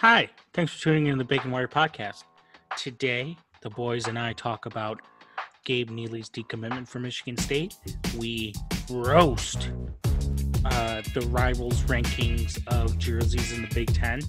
[0.00, 2.24] Hi, thanks for tuning in to the Bacon Wire podcast.
[2.78, 5.02] Today, the boys and I talk about
[5.66, 7.74] Gabe Neely's decommitment from Michigan State.
[8.16, 8.54] We
[8.88, 9.72] roast
[10.64, 14.22] uh, the rivals rankings of jerseys in the Big Ten.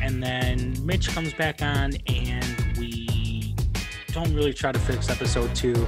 [0.00, 3.54] And then Mitch comes back on, and we
[4.12, 5.86] don't really try to fix episode two.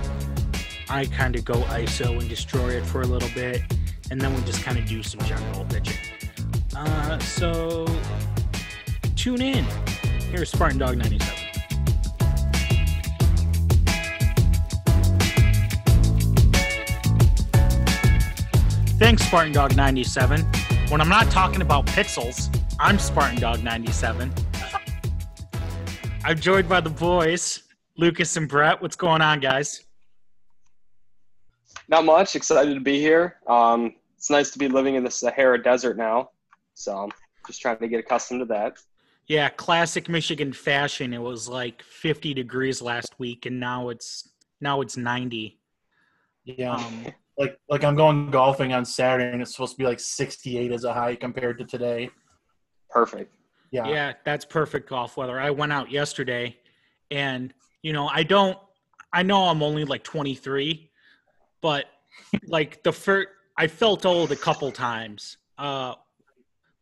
[0.90, 3.62] I kind of go ISO and destroy it for a little bit,
[4.10, 5.96] and then we just kind of do some general bitching.
[6.76, 7.86] Uh, so
[9.27, 9.64] tune in.
[10.30, 11.35] Here's Spartan Dog 97.
[19.00, 20.43] Thanks, Spartan Dog 97.
[20.90, 24.32] When I'm not talking about pixels, I'm Spartan Dog 97.
[26.24, 27.64] I'm joined by the boys,
[27.96, 28.80] Lucas and Brett.
[28.80, 29.86] What's going on, guys?
[31.88, 32.36] Not much.
[32.36, 33.38] Excited to be here.
[33.48, 36.30] Um, it's nice to be living in the Sahara Desert now.
[36.74, 37.11] So I'm
[37.48, 38.77] just trying to get accustomed to that.
[39.28, 41.12] Yeah, classic Michigan fashion.
[41.12, 44.28] It was like 50 degrees last week, and now it's
[44.60, 45.58] now it's 90.
[46.44, 46.74] Yeah.
[46.74, 47.06] Um,
[47.38, 50.84] like like I'm going golfing on Saturday and it's supposed to be like 68 as
[50.84, 52.10] a high compared to today.
[52.88, 53.34] Perfect.
[53.70, 53.88] Yeah.
[53.88, 55.38] Yeah, that's perfect golf weather.
[55.38, 56.56] I went out yesterday
[57.10, 58.58] and you know, I don't
[59.12, 60.91] I know I'm only like 23,
[61.60, 61.86] but
[62.47, 65.36] like the first I felt old a couple times.
[65.58, 65.94] Uh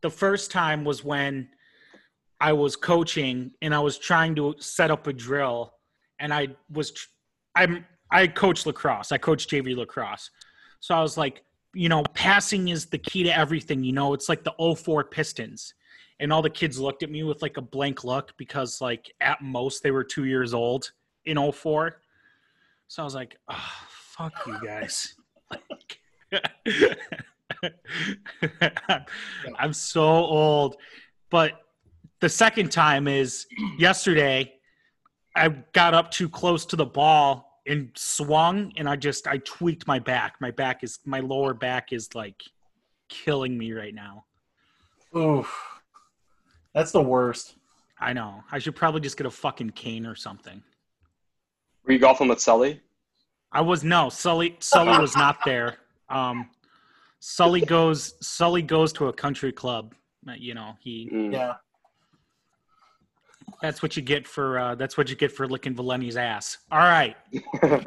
[0.02, 1.48] the first time was when
[2.40, 5.74] I was coaching and I was trying to set up a drill
[6.18, 6.92] and I was
[7.54, 9.12] I'm I coach lacrosse.
[9.12, 10.30] I coach JV lacrosse.
[10.80, 14.28] So I was like, you know, passing is the key to everything, you know, it's
[14.28, 15.74] like the 04 Pistons.
[16.20, 19.42] And all the kids looked at me with like a blank look because like at
[19.42, 20.92] most they were two years old
[21.24, 22.00] in 04
[22.86, 23.72] so i was like oh,
[24.16, 25.14] fuck you guys.
[29.58, 30.76] I'm so old.
[31.30, 31.52] But
[32.24, 33.46] the second time is
[33.78, 34.50] yesterday
[35.36, 39.86] i got up too close to the ball and swung and i just i tweaked
[39.86, 42.42] my back my back is my lower back is like
[43.10, 44.24] killing me right now
[45.16, 45.80] Oof.
[46.74, 47.54] That's the worst.
[48.00, 48.42] I know.
[48.50, 50.62] I should probably just get a fucking cane or something.
[51.84, 52.80] Were you golfing with Sully?
[53.52, 54.56] I was no Sully.
[54.58, 55.76] Sully was not there.
[56.08, 56.50] Um,
[57.20, 58.14] Sully goes.
[58.20, 59.94] Sully goes to a country club.
[60.36, 61.08] You know he.
[61.12, 61.32] Mm.
[61.32, 61.54] Yeah.
[63.64, 64.58] That's what you get for.
[64.58, 66.58] Uh, that's what you get for licking Valenti's ass.
[66.70, 67.16] All right.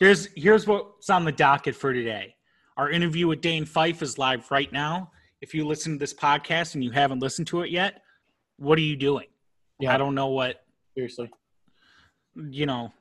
[0.00, 2.34] Here's here's what's on the docket for today.
[2.76, 5.12] Our interview with Dane Fife is live right now.
[5.40, 8.02] If you listen to this podcast and you haven't listened to it yet,
[8.56, 9.26] what are you doing?
[9.78, 9.94] Yeah.
[9.94, 10.64] I don't know what
[10.96, 11.30] Seriously.
[12.34, 12.92] you know,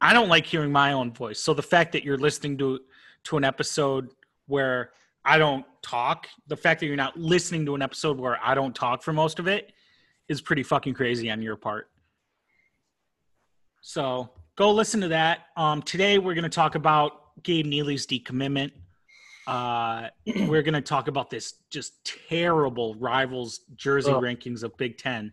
[0.00, 1.40] I don't like hearing my own voice.
[1.40, 2.78] So the fact that you're listening to
[3.24, 4.10] to an episode
[4.46, 4.90] where
[5.24, 8.72] I don't talk, the fact that you're not listening to an episode where I don't
[8.74, 9.72] talk for most of it
[10.28, 11.88] is pretty fucking crazy on your part.
[13.80, 15.46] So go listen to that.
[15.56, 18.72] Um, today we're going to talk about Gabe Neely's decommitment.
[19.46, 24.20] Uh, we're going to talk about this just terrible rivals jersey Oh.
[24.20, 25.32] rankings of Big Ten.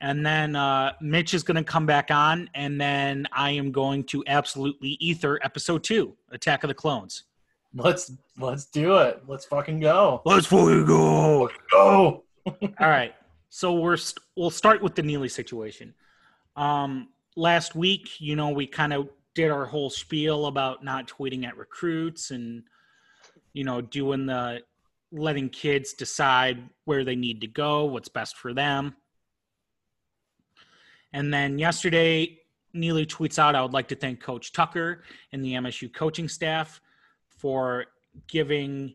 [0.00, 4.04] And then uh, Mitch is going to come back on, and then I am going
[4.04, 7.24] to absolutely ether episode two, Attack of the Clones.
[7.74, 9.22] Let's let's do it.
[9.26, 10.22] Let's fucking go.
[10.24, 11.50] Let's fucking go!
[11.72, 12.22] Go.
[12.46, 13.12] All right.
[13.50, 15.94] So we're st- we'll start with the Neely situation.
[16.56, 21.46] Um, last week, you know, we kind of did our whole spiel about not tweeting
[21.46, 22.64] at recruits and
[23.52, 24.60] you know doing the
[25.12, 28.94] letting kids decide where they need to go, what's best for them.
[31.12, 32.38] And then yesterday,
[32.74, 36.80] Neely tweets out, "I would like to thank Coach Tucker and the MSU coaching staff
[37.28, 37.86] for
[38.26, 38.94] giving."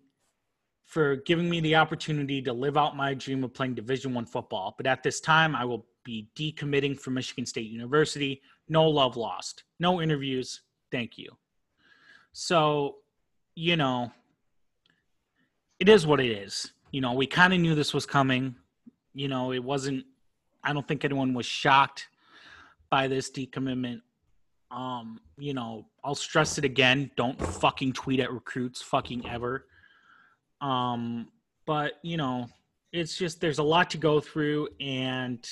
[0.93, 4.75] For giving me the opportunity to live out my dream of playing division one football
[4.77, 8.41] but at this time i will be decommitting from michigan state university.
[8.69, 9.63] No love lost.
[9.79, 10.61] No interviews.
[10.91, 11.29] Thank you.
[12.31, 12.97] So
[13.55, 14.11] you know
[15.79, 16.71] it is what it is.
[16.91, 18.55] You know we kind of knew this was coming.
[19.13, 20.05] You know it wasn't
[20.63, 22.07] i don't think anyone was shocked
[22.89, 24.01] by this decommitment.
[24.71, 27.11] Um you know i'll stress it again.
[27.15, 29.65] Don't fucking tweet at recruits fucking ever
[30.63, 31.27] um,
[31.65, 32.47] but you know,
[32.93, 35.47] it's just there's a lot to go through, and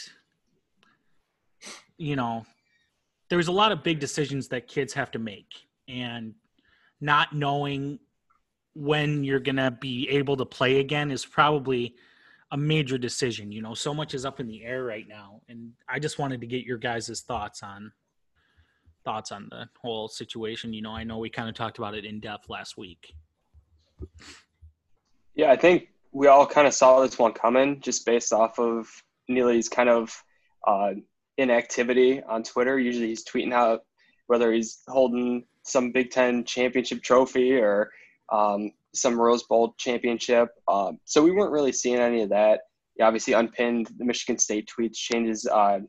[1.98, 2.46] you know,
[3.30, 6.34] there's a lot of big decisions that kids have to make, and
[7.02, 8.00] not knowing
[8.74, 11.94] when you're gonna be able to play again is probably
[12.52, 13.52] a major decision.
[13.52, 16.40] You know, so much is up in the air right now, and I just wanted
[16.40, 17.92] to get your guys' thoughts on
[19.04, 20.74] thoughts on the whole situation.
[20.74, 23.14] You know, I know we kind of talked about it in depth last week.
[25.36, 28.88] Yeah, I think we all kind of saw this one coming just based off of
[29.30, 30.24] Neely's kind of
[30.68, 30.92] uh,
[31.38, 32.78] inactivity on Twitter.
[32.80, 33.84] Usually he's tweeting out
[34.28, 37.92] whether he's holding some Big Ten championship trophy or
[38.32, 40.50] um, some Rose Bowl championship.
[40.68, 42.62] Um, so we weren't really seeing any of that.
[42.96, 45.80] He obviously unpinned the Michigan State tweets, changes uh,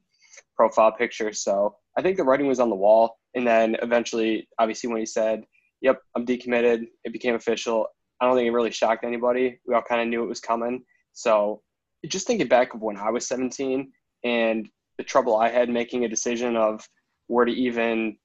[0.56, 1.32] profile picture.
[1.32, 3.18] So I think the writing was on the wall.
[3.34, 5.44] And then eventually, obviously, when he said,
[5.80, 7.86] "Yep, I'm decommitted," it became official.
[8.22, 9.58] I don't think it really shocked anybody.
[9.66, 10.84] We all kind of knew it was coming.
[11.12, 11.60] So
[12.06, 13.90] just thinking back of when I was 17
[14.22, 16.88] and the trouble I had making a decision of
[17.26, 18.16] where to even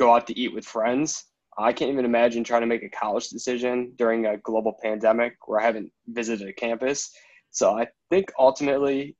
[0.00, 1.26] go out to eat with friends.
[1.56, 5.60] I can't even imagine trying to make a college decision during a global pandemic where
[5.60, 7.12] I haven't visited a campus.
[7.52, 9.16] So I think ultimately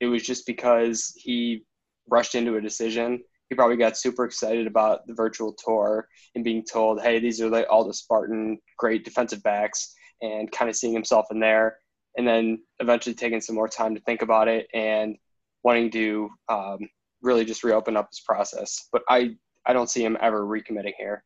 [0.00, 1.64] it was just because he
[2.06, 3.22] rushed into a decision.
[3.52, 7.50] He probably got super excited about the virtual tour and being told, hey, these are
[7.50, 11.76] like all the Spartan great defensive backs and kind of seeing himself in there.
[12.16, 15.16] And then eventually taking some more time to think about it and
[15.64, 16.78] wanting to um,
[17.20, 18.88] really just reopen up his process.
[18.90, 21.22] But I, I don't see him ever recommitting here.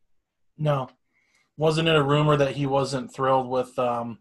[0.58, 0.88] No.
[1.56, 4.18] Wasn't it a rumor that he wasn't thrilled with um,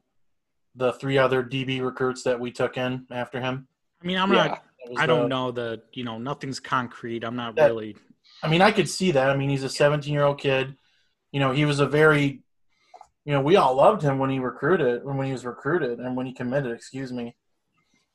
[0.75, 3.68] the three other DB recruits that we took in after him?
[4.00, 4.46] I mean, I'm Yeah.
[4.48, 4.63] not.
[4.87, 5.81] That I don't know the.
[5.93, 7.23] You know, nothing's concrete.
[7.23, 7.95] I'm not That- really.
[8.43, 9.29] I mean, I could see that.
[9.29, 10.75] I mean, he's a 17 year old kid.
[11.31, 12.41] You know, he was a very,
[13.23, 16.25] you know, we all loved him when he recruited, when he was recruited, and when
[16.25, 16.71] he committed.
[16.71, 17.35] Excuse me.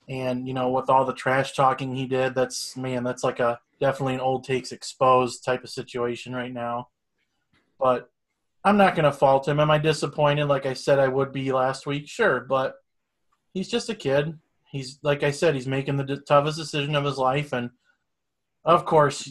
[0.08, 3.60] And you know, with all the trash talking he did, that's man, that's like a
[3.80, 6.88] definitely an old takes exposed type of situation right now.
[7.78, 8.10] But
[8.64, 9.58] I'm not going to fault him.
[9.58, 10.46] Am I disappointed?
[10.46, 12.74] Like I said, I would be last week, sure, but
[13.54, 14.38] he's just a kid.
[14.70, 17.70] He's like I said, he's making the toughest decision of his life, and
[18.64, 19.28] of course,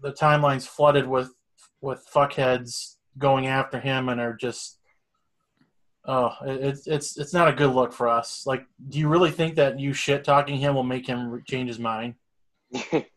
[0.00, 1.34] the timeline's flooded with
[1.80, 4.78] with fuckheads going after him and are just
[6.06, 9.54] oh it's it's it's not a good look for us like do you really think
[9.54, 12.14] that you shit talking him will make him change his mind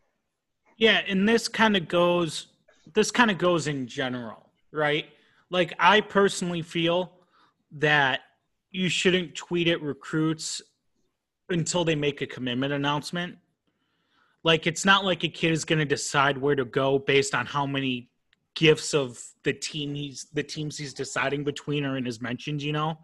[0.78, 2.48] Yeah, and this kind of goes.
[2.94, 5.06] This kind of goes in general, right?
[5.50, 7.14] Like I personally feel
[7.72, 8.22] that
[8.72, 10.62] you shouldn't tweet at recruits
[11.50, 13.38] until they make a commitment announcement.
[14.44, 17.46] Like it's not like a kid is going to decide where to go based on
[17.46, 18.10] how many
[18.56, 22.72] gifts of the team he's the teams he's deciding between are in his mentions, you
[22.72, 22.98] know?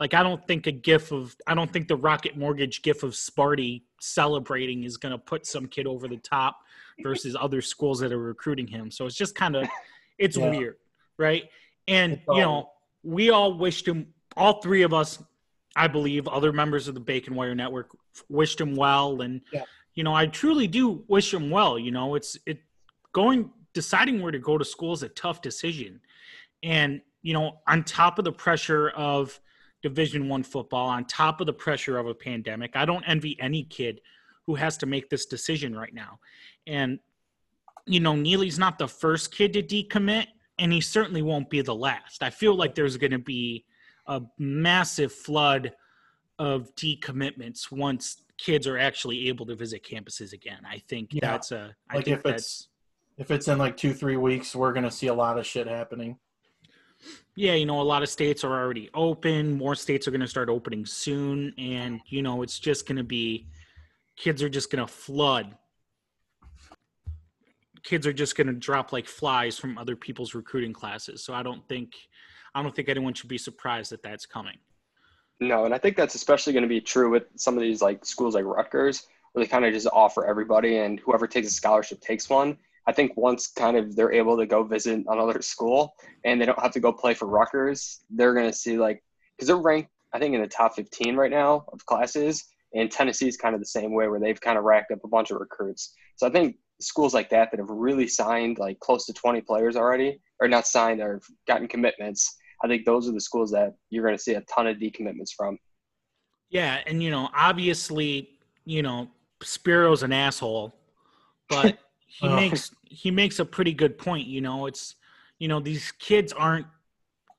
[0.00, 3.12] Like I don't think a gif of I don't think the Rocket Mortgage gif of
[3.12, 6.58] Sparty celebrating is going to put some kid over the top
[7.02, 8.90] versus other schools that are recruiting him.
[8.90, 9.68] So it's just kind of
[10.18, 10.50] it's Yeah.
[10.50, 10.76] weird,
[11.16, 11.44] right?
[11.86, 12.70] And you know,
[13.04, 15.22] we all wished him all three of us,
[15.76, 17.90] I believe, other members of the Bacon Wire Network
[18.28, 19.64] wished him well and Yeah.
[19.94, 22.14] you know, I truly do wish him well, you know.
[22.14, 22.60] It's it
[23.12, 26.00] going deciding where to go to school is a tough decision.
[26.62, 29.38] And you know, on top of the pressure of
[29.82, 33.64] division 1 football, on top of the pressure of a pandemic, I don't envy any
[33.64, 34.00] kid
[34.46, 36.18] who has to make this decision right now.
[36.66, 36.98] And
[37.86, 40.26] you know, Neely's not the first kid to decommit,
[40.58, 42.22] and he certainly won't be the last.
[42.22, 43.64] I feel like there's going to be
[44.12, 45.72] a massive flood
[46.38, 50.58] of decommitments once kids are actually able to visit campuses again.
[50.68, 51.20] I think Yeah.
[51.22, 51.74] that's a.
[51.88, 52.68] I Like think if it's- that's
[53.18, 56.18] if it's in like two three weeks we're gonna see a lot of shit happening
[57.34, 57.54] yeah.
[57.54, 59.54] You know, a lot of states are already open.
[59.54, 63.02] More states are going to start opening soon, and you know, it's just going to
[63.02, 63.48] be
[64.16, 65.56] kids are just going to flood.
[67.82, 71.24] Kids are just going to drop like flies from other people's recruiting classes.
[71.24, 71.94] So I don't think,
[72.54, 74.58] I don't think anyone should be surprised that that's coming.
[75.40, 78.04] No, and I think that's especially going to be true with some of these like
[78.04, 82.00] schools like Rutgers, where they kind of just offer everybody, and whoever takes a scholarship
[82.00, 82.56] takes one.
[82.86, 85.94] I think once kind of they're able to go visit another school
[86.24, 89.02] and they don't have to go play for Rutgers, they're going to see like
[89.36, 92.44] because they're ranked, I think, in the top 15 right now of classes,
[92.74, 95.30] and Tennessee's kind of the same way where they've kind of racked up a bunch
[95.30, 95.94] of recruits.
[96.16, 99.76] So I think schools like that that have really signed like close to 20 players
[99.76, 102.36] already, or not signed or gotten commitments.
[102.62, 105.30] I think those are the schools that you're going to see a ton of decommitments
[105.36, 105.58] from.
[106.50, 109.08] Yeah, and you know, obviously, you know,
[109.42, 110.74] Spiro's an asshole,
[111.48, 112.36] but he Oh.
[112.36, 114.26] makes he makes a pretty good point.
[114.26, 114.96] You know, it's
[115.38, 116.66] you know these kids aren't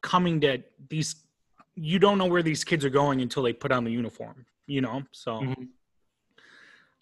[0.02, 1.16] coming to these.
[1.76, 4.46] You don't know where these kids are going until they put on the uniform.
[4.68, 5.68] You know, so Mhm.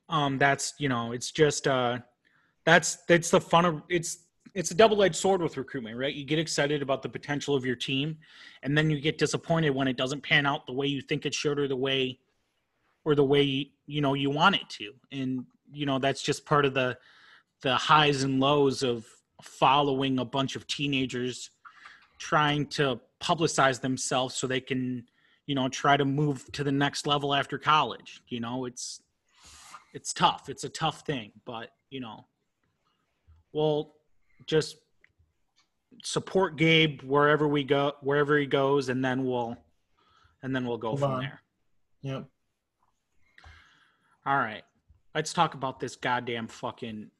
[0.10, 2.00] um, that's you know, it's just uh,
[2.66, 4.18] that's that's the fun of it's
[4.53, 6.13] it's a double edged sword with recruitment, right?
[6.13, 8.17] You get excited about the potential of your team,
[8.63, 11.34] and then you get disappointed when it doesn't pan out the way you think it
[11.34, 12.20] should or the way
[13.03, 15.43] or the way you know you want it to and
[15.74, 16.96] you know that's just part of the
[17.63, 19.08] the highs and lows of
[19.41, 21.50] following a bunch of teenagers
[22.20, 25.03] trying to publicize themselves so they can
[25.51, 28.22] you know, try to move to the next level after college.
[28.29, 29.01] You know, it's
[29.93, 30.48] it's tough.
[30.48, 32.25] It's a tough thing, but you know,
[33.51, 33.96] we'll
[34.48, 34.77] just
[36.03, 39.57] support Gabe wherever we go, wherever he goes, and then we'll
[40.43, 41.19] and then we'll go Move from on.
[41.21, 41.41] there.
[42.01, 42.25] Yep.
[44.25, 44.63] All right.
[45.13, 47.12] Let's talk about this goddamn fucking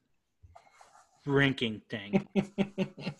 [1.26, 2.26] ranking thing.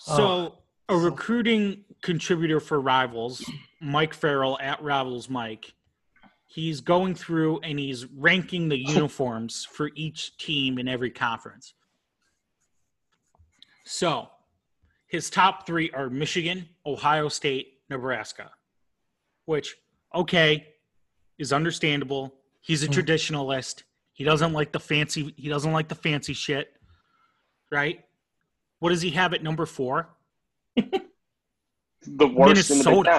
[0.00, 0.58] So, oh.
[0.88, 3.44] a recruiting contributor for Rivals,
[3.82, 5.74] Mike Farrell at Rivals Mike,
[6.46, 11.74] he's going through and he's ranking the uniforms for each team in every conference.
[13.92, 14.28] So,
[15.08, 18.52] his top three are Michigan, Ohio State, Nebraska,
[19.46, 19.74] which,
[20.14, 20.68] okay,
[21.38, 22.32] is understandable.
[22.60, 22.92] He's a Hmm.
[22.92, 23.82] traditionalist.
[24.12, 25.34] He doesn't like the fancy.
[25.36, 26.72] He doesn't like the fancy shit,
[27.72, 28.04] right?
[28.78, 30.08] What does he have at number four?
[32.06, 33.10] The worst in the Big Minnesota.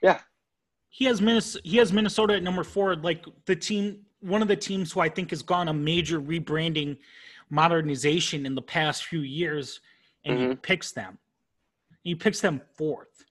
[0.00, 0.20] Ten.
[0.88, 1.60] He has Minnesota.
[1.68, 2.96] He has Minnesota at number four.
[2.96, 6.96] Like the team, one of the teams who I think has gone a major rebranding,
[7.50, 9.80] modernization in the past few years,
[10.24, 10.54] and he mm-hmm.
[10.54, 11.18] picks them.
[12.02, 13.24] He picks them fourth,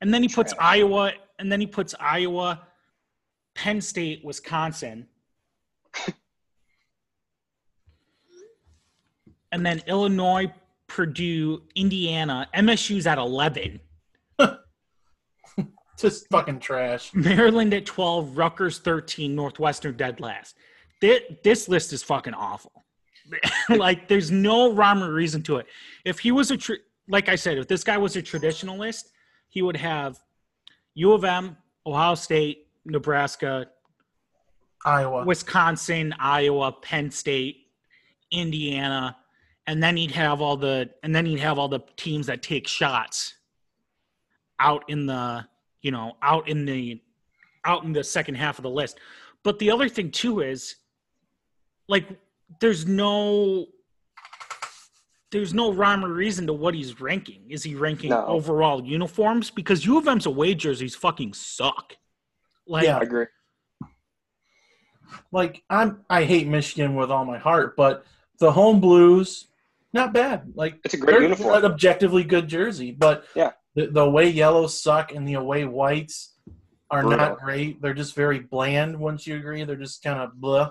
[0.00, 0.64] and then he puts Trash.
[0.64, 2.66] Iowa, and then he puts Iowa,
[3.54, 5.06] Penn State, Wisconsin,
[9.52, 10.52] and then Illinois,
[10.86, 13.80] Purdue, Indiana, MSU's at eleven.
[15.98, 17.12] Just fucking trash.
[17.12, 20.54] Maryland at 12, Rutgers 13, Northwestern dead last.
[21.00, 22.77] This, this list is fucking awful.
[23.68, 25.66] like, there's no rhyme or reason to it.
[26.04, 29.10] If he was a, tr- like I said, if this guy was a traditionalist,
[29.48, 30.18] he would have
[30.94, 31.56] U of M,
[31.86, 33.66] Ohio State, Nebraska,
[34.84, 35.24] Iowa.
[35.24, 37.66] Wisconsin, Iowa, Penn State,
[38.30, 39.16] Indiana,
[39.66, 42.66] and then he'd have all the and then he'd have all the teams that take
[42.66, 43.34] shots
[44.60, 45.46] out in the
[45.82, 47.00] you know out in the
[47.64, 48.98] out in the second half of the list.
[49.42, 50.76] But the other thing too is
[51.88, 52.08] like
[52.60, 53.66] there's no
[55.30, 57.42] there's no rhyme or reason to what he's ranking.
[57.50, 58.24] Is he ranking No.
[58.26, 59.50] overall uniforms?
[59.50, 61.96] Because U of M's away jerseys fucking suck.
[62.66, 62.98] Like Yeah.
[62.98, 63.26] I agree.
[65.32, 68.04] like I'm I hate Michigan with all my heart, but
[68.38, 69.48] the home blues,
[69.92, 70.52] not bad.
[70.54, 71.56] Like It's a great they're uniform.
[71.56, 73.52] an objectively good jersey, but Yeah.
[73.74, 76.34] the, the away yellows suck and the away whites
[76.90, 77.18] are Brutal.
[77.18, 77.82] not great.
[77.82, 78.98] They're just very bland.
[78.98, 80.70] Once you agree, they're just kind of blah.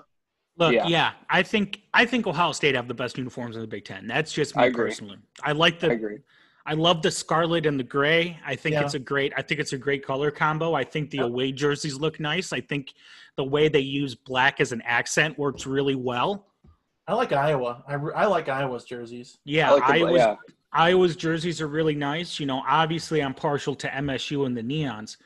[0.58, 0.86] Look, Yeah.
[0.86, 1.12] yeah.
[1.30, 4.06] I think I think Ohio State have the best uniforms in the Big Ten.
[4.06, 5.18] That's just me I personally.
[5.42, 6.18] I like I the agree.
[6.66, 8.38] I love the scarlet and the gray.
[8.44, 8.82] I think Yeah.
[8.84, 10.74] it's a great I think it's a great color combo.
[10.74, 11.26] I think the Yep.
[11.26, 12.52] away jerseys look nice.
[12.52, 12.92] I think
[13.36, 16.46] the way they use black as an accent works really well.
[17.06, 17.82] I like Iowa.
[17.88, 19.38] I, re- I like Iowa's jerseys.
[19.44, 20.34] Yeah, I like the, Iowa's yeah.
[20.72, 22.38] Iowa's jerseys are really nice.
[22.38, 25.16] You know, obviously I'm partial to MSU and the neons,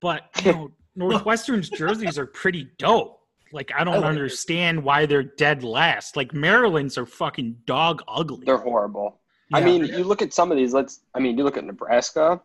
[0.00, 3.19] but you know, Northwestern's jerseys are pretty dope.
[3.52, 4.20] Like I I don't like it.
[4.20, 6.16] understand why they're dead last.
[6.16, 8.44] Like Maryland's are fucking dog ugly.
[8.44, 9.20] They're horrible.
[9.52, 10.72] I mean, you look at some of these.
[10.72, 11.00] Let's.
[11.14, 12.40] I mean, you look at Nebraska.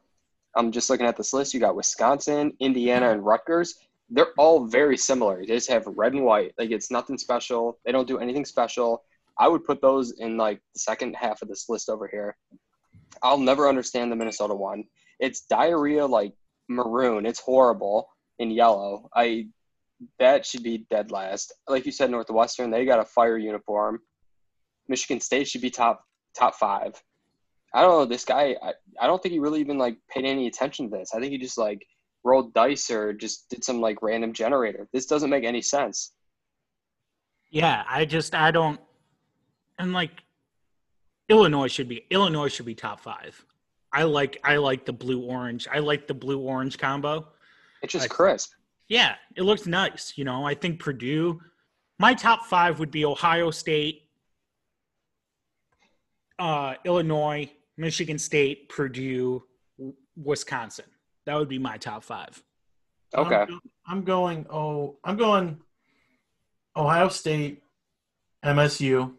[0.55, 1.53] I'm just looking at this list.
[1.53, 3.75] You got Wisconsin, Indiana, and Rutgers.
[4.09, 5.39] They're all very similar.
[5.41, 6.53] They just have red and white.
[6.57, 7.77] Like it's nothing special.
[7.85, 9.03] They don't do anything special.
[9.37, 12.37] I would put those in like the second half of this list over here.
[13.21, 14.85] I'll never understand the Minnesota one.
[15.19, 16.33] It's diarrhea like
[16.69, 17.25] maroon.
[17.25, 18.09] It's horrible
[18.39, 19.09] in yellow.
[19.13, 19.47] I
[20.19, 21.53] that should be dead last.
[21.67, 23.99] Like you said, Northwestern, they got a fire uniform.
[24.87, 26.03] Michigan State should be top
[26.37, 27.01] top five.
[27.73, 28.05] I don't know.
[28.05, 31.13] This guy, I, I don't think he really even like paid any attention to this.
[31.13, 31.85] I think he just like
[32.23, 34.87] rolled dice or just did some like random generator.
[34.93, 36.13] This doesn't make any sense.
[37.49, 38.79] Yeah, I just I don't
[39.79, 40.11] and like
[41.29, 43.43] Illinois should be Illinois should be top five.
[43.91, 45.67] I like I like the blue orange.
[45.71, 47.27] I like the blue orange combo.
[47.81, 48.51] It's just I- crisp.
[48.87, 50.13] Yeah, it looks nice.
[50.15, 51.41] You know, I think Purdue.
[51.97, 54.03] My top five would be Ohio State,
[56.39, 59.43] uh, Illinois, Michigan State, Purdue,
[59.77, 60.85] W- Wisconsin.
[61.25, 62.41] That would be my top five.
[63.15, 63.35] Okay.
[63.35, 64.45] I'm, I'm going.
[64.49, 65.59] Oh, I'm going.
[66.75, 67.63] Ohio State,
[68.43, 69.13] MSU,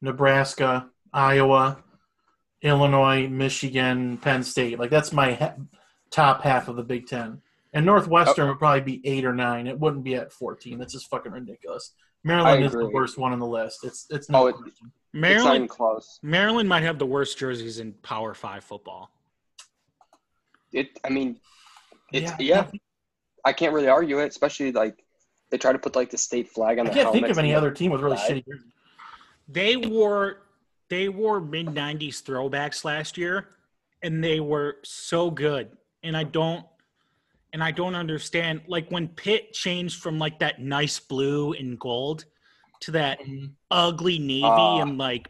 [0.00, 1.84] Nebraska, Iowa,
[2.62, 4.78] Illinois, Michigan, Penn State.
[4.78, 5.54] Like that's my ha-
[6.10, 7.42] top half of the Big Ten.
[7.72, 8.48] And Northwestern oh.
[8.48, 9.66] would probably be eight or nine.
[9.66, 10.78] It wouldn't be at fourteen.
[10.78, 11.94] That's just fucking ridiculous.
[12.24, 13.84] Maryland is the worst one on the list.
[13.84, 14.92] It's it's no Oh, it- question.
[15.12, 16.20] It's not Maryland, close.
[16.22, 19.10] Maryland might have the worst jerseys in Power Five football.
[20.72, 20.98] It.
[21.04, 21.40] I mean,
[22.12, 22.66] it's Yeah.
[22.70, 22.78] yeah.
[23.44, 25.04] I can't really argue it, especially like
[25.50, 27.70] they try to put like the state flag on I can't think of any other
[27.70, 28.30] team with really Right.
[28.30, 28.72] shitty jerseys.
[29.48, 30.42] They wore
[30.88, 33.48] they wore mid '90s throwbacks last year,
[34.02, 35.76] and they were so good.
[36.02, 36.64] And I don't
[37.52, 42.24] and I don't understand like when Pitt changed from like that nice blue and gold
[42.80, 43.20] to that
[43.70, 44.80] ugly navy Ah.
[44.82, 45.28] and like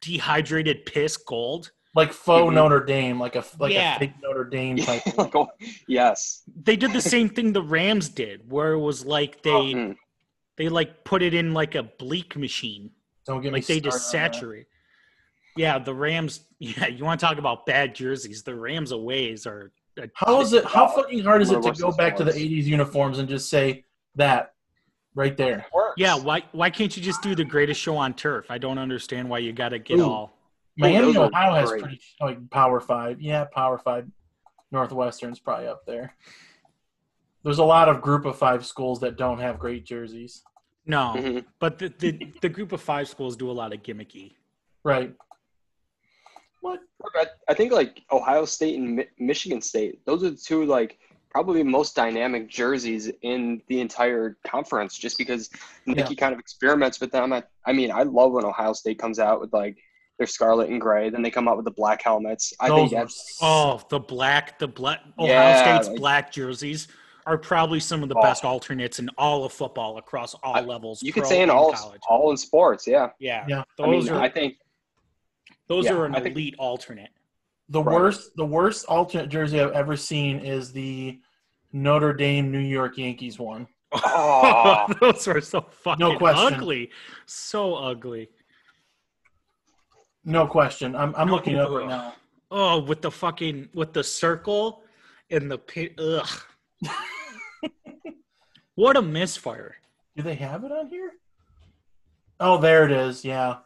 [0.00, 1.70] dehydrated piss gold.
[1.94, 2.54] Like faux Mhm.
[2.54, 3.96] Notre Dame, like a like Yeah.
[3.96, 5.02] a fake Notre Dame type.
[5.16, 5.32] like,
[5.88, 6.42] yes.
[6.62, 9.96] They did the same thing the Rams did, where it was like they Mm.
[10.56, 12.90] they like put it in like a bleak machine,
[13.26, 14.34] Don't get like me they just started on that.
[14.36, 14.66] saturate.
[15.56, 16.40] Yeah, the Rams.
[16.62, 18.42] Yeah, you want to talk about bad jerseys?
[18.42, 19.72] The Rams aways are.
[20.04, 20.64] A- How is it?
[20.64, 23.84] How fucking hard is it to go back to the '80s uniforms and just say
[24.16, 24.54] that
[25.14, 25.66] right there?
[25.96, 28.46] Yeah, why why can't you just do the greatest show on turf?
[28.50, 30.04] I don't understand why you got to get Ooh.
[30.10, 30.36] all.
[30.76, 33.20] Miami, those are Ohio has pretty like Power Five.
[33.20, 34.06] Yeah, Power Five.
[34.72, 36.14] Northwestern's probably up there.
[37.42, 40.42] There's a lot of Group of Five schools that don't have great jerseys.
[40.86, 41.44] No, Mhm.
[41.58, 44.34] but the, the the group of five schools do a lot of gimmicky.
[44.82, 45.14] Right.
[46.60, 46.80] What?
[47.16, 50.98] I, I think like Ohio State and Mi- Michigan State, those are the two like
[51.30, 55.48] probably most dynamic jerseys in the entire conference, just because
[55.86, 57.32] Nike kind of experiments with them.
[57.32, 59.76] I, I mean, I love when Ohio State comes out with like
[60.18, 62.52] their scarlet and gray, then they come out with the black helmets.
[62.60, 66.88] I think Those were Oh, the black, the black Ohio Yeah, State's like- black jerseys
[67.26, 68.22] are probably some of the Oh.
[68.22, 71.02] best alternates in all of football across all I- levels.
[71.02, 72.00] you could say in all college.
[72.08, 72.86] all in sports.
[72.86, 73.62] Yeah, Yeah, Yeah.
[73.78, 74.56] those I mean, are I think
[75.70, 77.10] those yeah, are an I think- elite alternate.
[77.68, 77.94] the Right.
[77.94, 78.36] worst?
[78.36, 81.20] The worst alternate jersey I've ever seen is the
[81.72, 83.68] Notre Dame New York Yankees one.
[83.92, 84.92] Oh.
[85.00, 86.54] those are so fucking question.
[86.54, 86.90] ugly,
[87.26, 88.28] so ugly.
[90.24, 90.96] No question.
[90.96, 92.14] I'm I'm looking up right now.
[92.50, 94.82] Oh, with the fucking with the circle
[95.30, 95.94] and the pit.
[95.98, 96.28] Ugh.
[98.74, 99.76] what a misfire.
[100.16, 101.12] Do they have it on here?
[102.40, 103.24] Oh, there it is.
[103.24, 103.58] Yeah,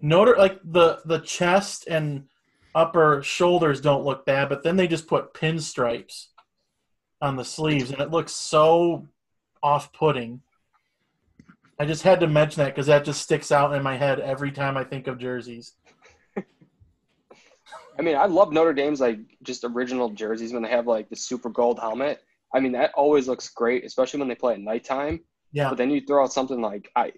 [0.00, 2.24] Notre like the the chest and
[2.74, 6.26] upper shoulders don't look bad, but then they just put pinstripes
[7.20, 9.06] on the sleeves, and it looks so
[9.62, 10.40] off-putting.
[11.80, 14.52] I just had to mention that because that just sticks out in my head every
[14.52, 15.74] time I think of jerseys.
[17.98, 21.16] I mean, I love Notre Dame's like just original jerseys when they have like the
[21.16, 22.22] super gold helmet.
[22.54, 25.20] I mean, that always looks great, especially when they play at nighttime.
[25.52, 27.12] Yeah, But then you throw out something like I,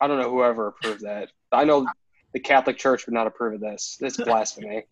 [0.00, 1.30] I don't know whoever approved that.
[1.50, 1.86] I know
[2.32, 3.98] the Catholic Church would not approve of this.
[4.00, 4.84] It's blasphemy.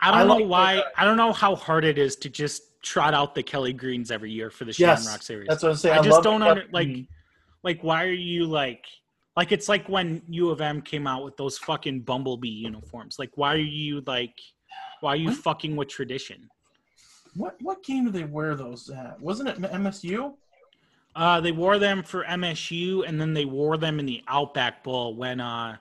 [0.00, 0.74] I don't I know like why.
[0.76, 0.84] that.
[0.96, 4.30] I don't know how hard it is to just trot out the Kelly Greens every
[4.30, 5.48] year for the Yes, Shamrock Series.
[5.48, 5.98] that's what I'm saying.
[5.98, 6.88] I just don't the under, like
[7.64, 8.84] like why are you like
[9.36, 13.18] like it's like when U of M came out with those fucking bumblebee uniforms.
[13.18, 14.34] Like why are you like
[15.00, 15.36] why are you What?
[15.38, 16.48] fucking with tradition?
[17.34, 19.20] What what game do they wear those at?
[19.20, 20.34] Wasn't it MSU?
[21.16, 25.16] Uh, they wore them for MSU, and then they wore them in the Outback Bowl
[25.16, 25.76] when uh,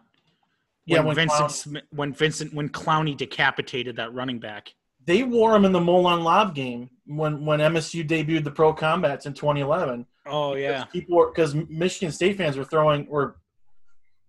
[0.88, 4.74] Yeah, when, when Vincent Clowney- Smith, when Vincent when Clowney decapitated that running back.
[5.06, 9.26] They wore them in the Molon Labe game when when MSU debuted the Pro Combats
[9.26, 10.06] in 2011.
[10.26, 13.38] Oh yeah, people because Michigan State fans were throwing or,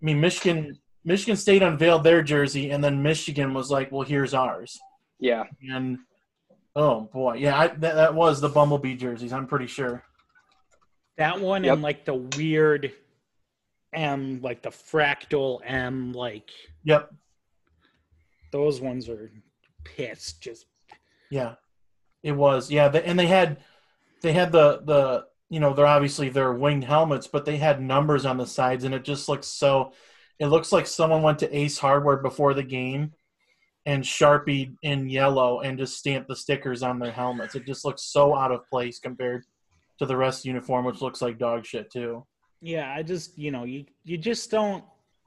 [0.01, 4.35] I mean Michigan Michigan State unveiled their jersey and then Michigan was like, well here's
[4.35, 4.79] ours
[5.19, 5.99] Yeah, and
[6.77, 10.05] oh boy yeah I, that, that was the Bumblebee jerseys I'm pretty sure
[11.17, 11.73] that one Yep.
[11.73, 12.93] and like the weird
[13.93, 16.51] M, like the fractal M, like
[16.85, 17.13] yep
[18.51, 19.31] those ones are
[19.85, 20.41] pissed.
[20.41, 20.67] Just
[21.31, 21.55] yeah
[22.23, 23.59] it was yeah they, and they had
[24.23, 28.25] they had the the you know they're obviously they're winged helmets but they had numbers
[28.25, 29.93] on the sides and it just looks so
[30.39, 33.13] it looks like someone went to Ace Hardware before the game
[33.87, 37.55] and sharpie in yellow and just stamped the stickers on their helmets.
[37.55, 39.45] It just looks so out of place compared
[39.99, 42.25] to the rest of the uniform, which looks like dog shit too.
[42.61, 44.85] Yeah, I just you know you you just don't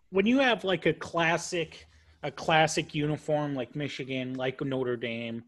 [0.09, 1.87] when you have like a classic
[2.23, 5.43] a classic uniform like Michigan, like Notre Dame,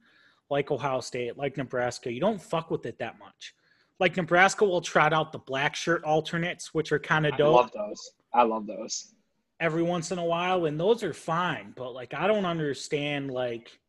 [0.50, 3.54] like Ohio State, like Nebraska, you don't fuck with it that much.
[4.00, 7.56] Like Nebraska will trot out the black shirt alternates, which are kind of I dope
[7.56, 8.12] love those.
[8.34, 9.14] I love those.
[9.60, 11.74] every once in a while, and those are fine.
[11.76, 13.80] But like, I don't understand like.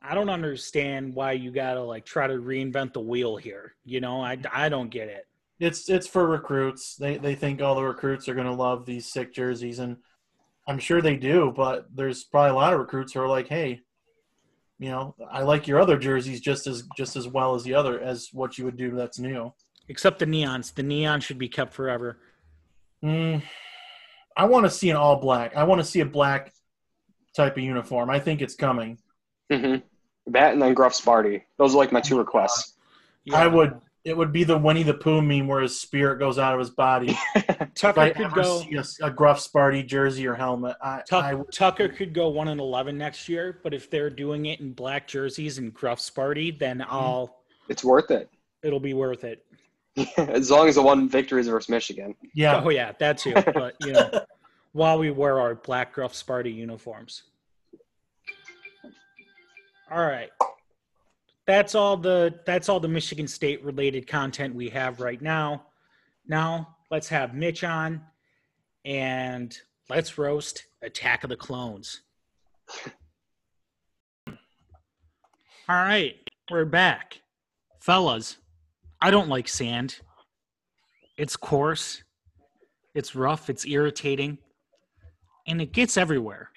[0.00, 3.74] I don't understand why you gotta like try to reinvent the wheel here.
[3.84, 5.26] You know, I, I don't get it.
[5.60, 6.96] It's it's for recruits.
[6.96, 9.96] They they think all the recruits are gonna love these sick jerseys, and
[10.66, 11.52] I'm sure they do.
[11.54, 13.80] But there's probably a lot of recruits who are like, hey,
[14.78, 18.00] you know, I like your other jerseys just as just as well as the other
[18.00, 19.52] as what you would do that's new.
[19.88, 20.74] Except the neons.
[20.74, 22.18] The neon should be kept forever.
[23.02, 23.42] Mm,
[24.36, 25.56] I want to see an all black.
[25.56, 26.52] I want to see a black
[27.34, 28.10] type of uniform.
[28.10, 28.98] I think it's coming.
[29.50, 30.32] Mm-hmm.
[30.32, 31.42] That and then Gruff Sparty.
[31.56, 32.74] Those are like my two requests.
[33.32, 33.80] I would.
[34.08, 36.70] It would be the Winnie the Pooh meme where his spirit goes out of his
[36.70, 37.16] body.
[37.34, 38.60] if Tucker I could ever go.
[38.62, 42.28] see a, a Gruff Sparty jersey or helmet, I, Tuck, I would- Tucker could go
[42.28, 45.98] one and eleven next year, but if they're doing it in black jerseys and Gruff
[46.00, 46.90] Sparty, then Mm-hmm.
[46.94, 48.30] I'll It's worth it.
[48.62, 49.44] It'll be worth it.
[50.16, 52.14] as long as the one victory is versus Michigan.
[52.34, 52.62] Yeah.
[52.64, 53.34] Oh yeah, that too.
[53.34, 54.10] But you know,
[54.72, 57.24] while we wear our black Gruff Sparty uniforms.
[59.90, 60.30] All right.
[61.48, 65.64] That's all the that's all the Michigan State related content we have right now.
[66.26, 68.02] Now let's have Mitch on
[68.84, 69.56] and
[69.88, 72.02] let's roast Attack of the Clones.
[74.26, 74.36] All
[75.76, 76.16] right,
[76.50, 77.22] we're back.
[77.80, 78.36] Fellas,
[79.00, 80.00] I don't like sand.
[81.16, 82.02] It's coarse,
[82.94, 84.36] it's rough, it's irritating,
[85.46, 86.50] and it gets everywhere.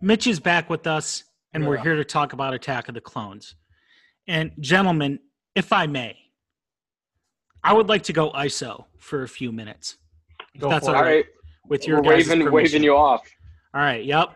[0.00, 3.54] Mitch is back with us, and we're here to talk about Attack of the Clones.
[4.26, 5.18] And, gentlemen,
[5.54, 6.16] if I may,
[7.62, 9.96] I would like to go ISO for a few minutes.
[10.58, 11.00] Go That's all it.
[11.00, 11.24] right,
[11.68, 13.22] With your we're waving waving you off.
[13.74, 14.30] All right, yep.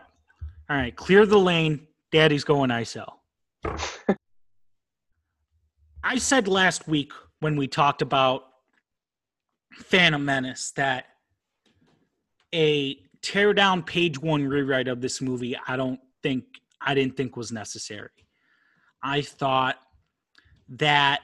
[0.69, 1.87] All right, clear the lane.
[2.11, 3.05] Daddy's going ISO.
[6.03, 8.45] I said last week when we talked about
[9.73, 11.05] Phantom Menace that
[12.53, 16.45] a tear down page one rewrite of this movie, I don't think,
[16.81, 18.09] I didn't think was necessary.
[19.03, 19.77] I thought
[20.69, 21.21] that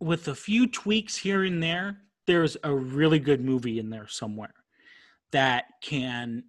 [0.00, 4.54] with a few tweaks here and there, there's a really good movie in there somewhere
[5.30, 6.44] that can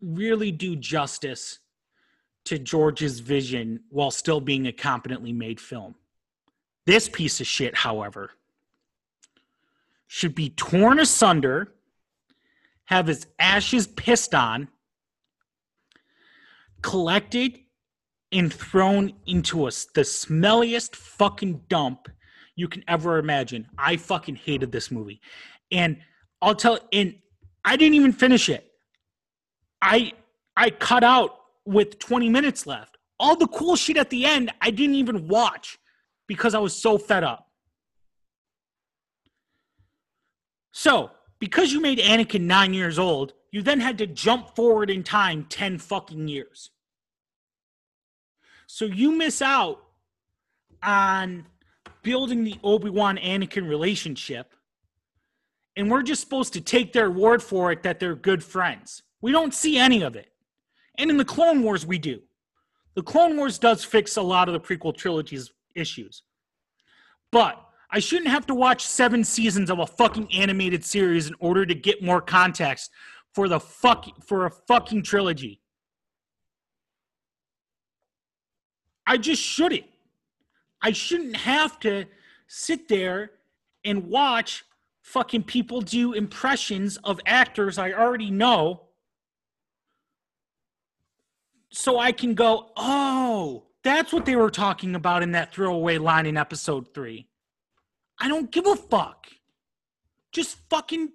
[0.00, 1.58] really do justice
[2.44, 5.94] to George's vision while still being a competently made film.
[6.86, 8.30] This piece of shit, however,
[10.06, 11.72] should be torn asunder,
[12.84, 14.68] have his ashes pissed on,
[16.86, 17.58] collected,
[18.30, 22.08] and thrown into a, the smelliest fucking dump
[22.54, 23.66] you can ever imagine.
[23.76, 25.20] I fucking hated this movie.
[25.72, 25.98] And
[26.40, 27.14] I'll tell and
[27.64, 28.70] I didn't even finish it.
[29.82, 30.12] I
[30.56, 31.30] I cut out
[31.64, 32.96] with 20 minutes left.
[33.18, 35.78] All the cool shit at the end I didn't even watch
[36.28, 37.48] because I was so fed up.
[40.72, 45.02] So, because you made Anakin 9 years old, you then had to jump forward in
[45.02, 46.70] time 10 fucking years.
[48.66, 49.82] So you miss out
[50.82, 51.46] on
[52.02, 54.54] building the Obi-Wan Anakin relationship
[55.76, 59.02] and we're just supposed to take their word for it that they're good friends.
[59.20, 60.28] We don't see any of it.
[60.98, 62.22] And in the Clone Wars, we do.
[62.94, 66.22] The Clone Wars does fix a lot of the prequel trilogy's issues.
[67.30, 71.66] But I shouldn't have to watch seven seasons of a fucking animated series in order
[71.66, 72.90] to get more context
[73.34, 75.60] for the fuck for a fucking trilogy.
[79.06, 79.84] I just shouldn't.
[80.82, 82.06] I shouldn't have to
[82.48, 83.32] sit there
[83.84, 84.64] and watch
[85.02, 88.82] fucking people do impressions of actors I already know
[91.70, 96.26] so I can go, oh, that's what they were talking about in that throwaway line
[96.26, 97.28] in episode three.
[98.18, 99.26] I don't give a fuck.
[100.32, 101.10] Just fucking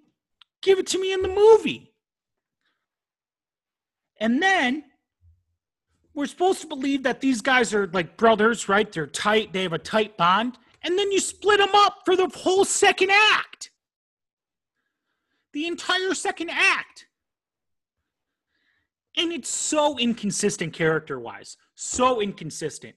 [0.62, 1.92] give it to me in the movie.
[4.18, 4.84] And then
[6.14, 8.90] we're supposed to believe that these guys are like brothers, right?
[8.90, 10.58] They're tight, they have a tight bond.
[10.82, 13.70] And then you split them up for the whole second act.
[15.52, 17.06] The entire second act.
[19.16, 21.56] And it's so inconsistent character wise.
[21.74, 22.96] So inconsistent.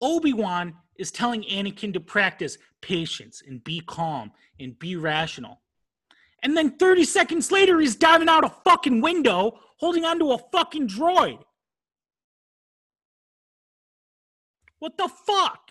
[0.00, 5.60] Obi Wan is telling Anakin to practice patience and be calm and be rational.
[6.42, 10.88] And then 30 seconds later, he's diving out a fucking window holding onto a fucking
[10.88, 11.38] droid.
[14.78, 15.70] What the fuck?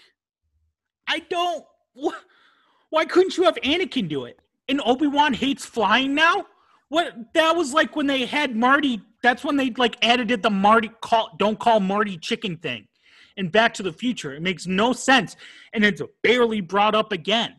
[1.08, 1.66] I don't.
[1.96, 2.16] Wh-
[2.90, 4.40] why couldn't you have Anakin do it?
[4.70, 6.46] And Obi Wan hates flying now.
[6.90, 9.02] What that was like when they had Marty.
[9.24, 12.88] That's when they like added it the Marty call don't call Marty chicken thing,
[13.36, 14.34] And Back to the Future.
[14.34, 15.36] It makes no sense,
[15.74, 17.56] and it's barely brought up again.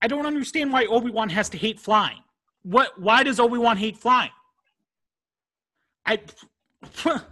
[0.00, 2.18] I don't understand why Obi Wan has to hate flying.
[2.62, 3.00] What?
[3.00, 4.30] Why does Obi Wan hate flying?
[6.04, 6.20] I.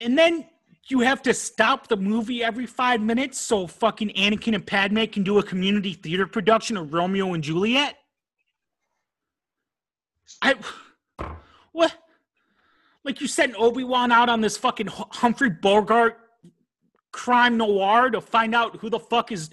[0.00, 0.46] And then
[0.88, 5.22] you have to stop the movie every five minutes so fucking Anakin and Padme can
[5.22, 7.96] do a community theater production of Romeo and Juliet.
[10.42, 10.54] I
[11.72, 11.94] what?
[13.04, 16.18] Like you sent Obi Wan out on this fucking Humphrey Bogart
[17.12, 19.50] crime noir to find out who the fuck is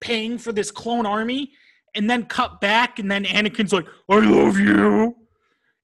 [0.00, 1.52] paying for this clone army,
[1.94, 5.16] and then cut back, and then Anakin's like, "I love you,"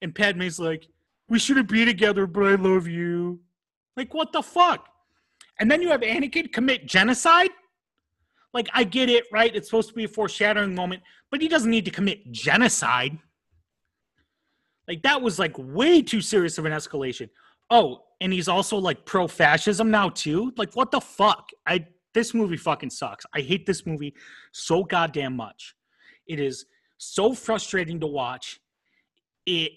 [0.02, 0.88] and Padme's like,
[1.28, 3.40] "We shouldn't be together, but I love you."
[3.98, 4.88] Like, what the fuck?
[5.60, 7.50] And then you have Anakin commit genocide?
[8.54, 9.54] Like, I get it, right?
[9.54, 13.18] It's supposed to be a foreshadowing moment, but he doesn't need to commit genocide.
[14.86, 17.28] Like, that was like way too serious of an escalation.
[17.70, 20.52] Oh, and he's also like pro fascism now too.
[20.56, 21.48] Like what the fuck?
[21.66, 23.24] I this movie fucking sucks.
[23.34, 24.14] I hate this movie
[24.52, 25.74] so goddamn much.
[26.26, 28.60] It is so frustrating to watch.
[29.46, 29.72] It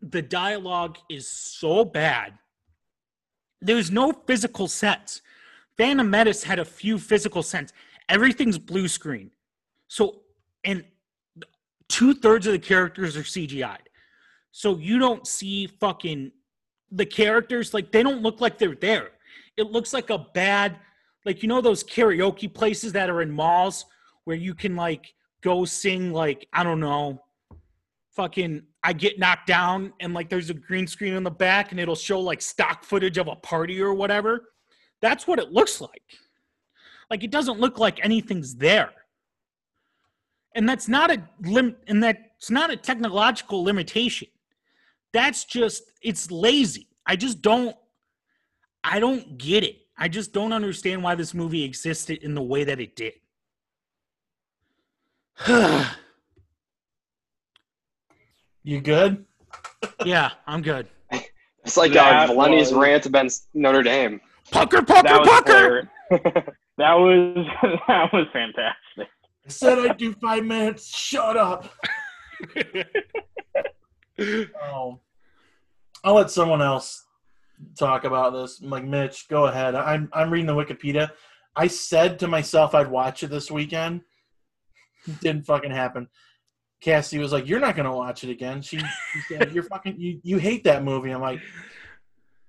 [0.00, 2.34] the dialogue is so bad.
[3.62, 5.22] There's no physical sets.
[5.76, 7.72] Phantom Menace had a few physical sets.
[8.08, 9.30] Everything's blue screen.
[9.88, 10.22] So
[10.64, 10.84] and
[11.88, 13.88] two thirds of the characters are CGI'd.
[14.50, 16.32] So you don't see fucking
[16.90, 19.10] the characters like they don't look like they're there.
[19.56, 20.76] It looks like a bad
[21.24, 23.86] like you know those karaoke places that are in malls
[24.24, 27.22] where you can like go sing like I don't know
[28.14, 31.80] fucking I get knocked down and like there's a green screen in the back and
[31.80, 34.50] it'll show like stock footage of a party or whatever.
[35.00, 36.02] That's what it looks like.
[37.08, 38.90] Like it doesn't look like anything's there.
[40.54, 44.28] And that's not a lim and that's not a technological limitation.
[45.12, 46.88] That's just it's lazy.
[47.06, 47.76] I just don't
[48.82, 49.76] I don't get it.
[49.96, 53.12] I just don't understand why this movie existed in the way that it did.
[58.64, 59.24] You good?
[60.04, 60.86] yeah, I'm good.
[61.64, 64.20] It's like That uh, Valenti's was- rant against Notre Dame.
[64.50, 65.88] Pucker, pucker, That pucker.
[66.76, 67.46] that was
[67.86, 69.06] that was fantastic.
[69.46, 70.88] I said I'd do five minutes.
[70.96, 71.72] Shut up.
[74.64, 74.98] Oh,
[76.04, 77.04] I'll let someone else
[77.78, 78.60] talk about this.
[78.60, 79.74] I'm Like Mitch, go ahead.
[79.76, 81.10] I'm I'm reading the Wikipedia.
[81.54, 84.02] I said to myself I'd watch it this weekend.
[85.20, 86.08] Didn't fucking happen.
[86.82, 90.20] Cassie was like, "You're not gonna watch it again." She, she said, "You're fucking you,
[90.22, 91.40] you hate that movie." I'm like,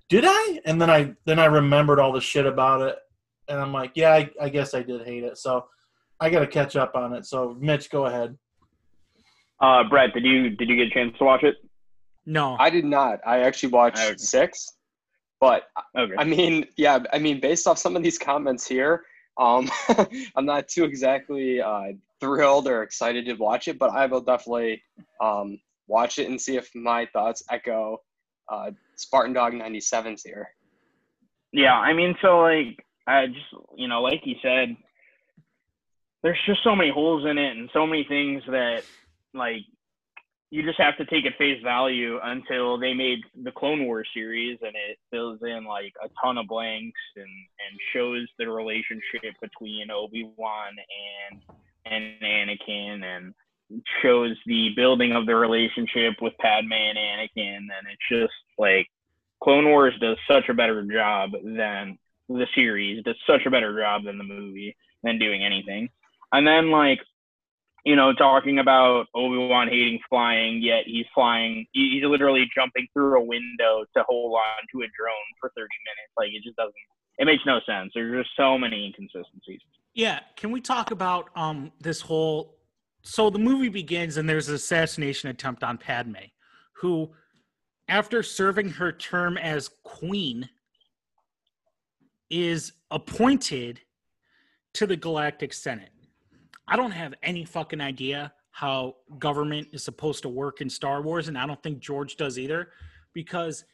[0.10, 2.96] "Did I?" And then I then I remembered all the shit about it,
[3.48, 5.65] and I'm like, "Yeah, I, I guess I did hate it." So
[6.19, 7.26] I got to catch up on it.
[7.26, 8.38] So Mitch, go ahead.
[9.62, 11.56] Uh, Brett, did you did you get a chance to watch it?
[12.26, 12.56] no.
[12.60, 13.19] I did not.
[13.28, 14.15] I actually watched Okay.
[14.17, 14.78] six,
[15.41, 15.63] but
[15.98, 16.13] Okay.
[16.17, 19.04] I mean, yeah, I mean, based off some of these comments here,
[19.38, 19.69] um,
[20.36, 21.91] I'm not too exactly uh,
[22.24, 24.82] thrilled or excited to watch it, but I will definitely
[25.22, 27.98] um, watch it and see if my thoughts echo
[28.48, 30.48] uh, Spartan Dog 97's here.
[31.52, 34.78] Yeah, I mean, so like, I just, you know, like you said,
[36.24, 38.84] there's just so many holes in it and so many things that,
[39.34, 39.64] like,
[40.50, 44.60] you just have to take at face value until they made the Clone Wars series
[44.62, 49.90] and it fills in like a ton of blanks and and shows the relationship between
[49.90, 50.76] Obi Wan
[51.32, 51.42] and
[51.86, 53.34] and Anakin and
[54.02, 58.88] shows the building of the relationship with Padme and Anakin and it's just like
[59.43, 61.98] Clone Wars does such a better job than
[62.30, 65.89] the series, does such a better job than the movie than doing anything.
[66.32, 67.00] And then like,
[67.86, 71.65] you know, talking about Obi Wan hating flying, yet he's flying.
[71.74, 76.13] He's literally jumping through a window to hold on to a drone for 30 minutes.
[76.17, 76.74] Like it just doesn't.
[77.17, 77.91] It makes no sense.
[77.93, 79.60] There's just so many inconsistencies.
[79.94, 82.58] Yeah, can we talk about um this whole
[83.04, 86.16] so the movie begins and there's an assassination attempt on Padme,
[86.74, 87.12] who
[87.88, 90.50] after serving her term as queen
[92.30, 93.82] is appointed
[94.74, 95.92] to the Galactic Senate.
[96.68, 101.28] I don't have any fucking idea how government is supposed to work in Star Wars
[101.28, 102.70] and I don't think George does either
[103.14, 103.66] because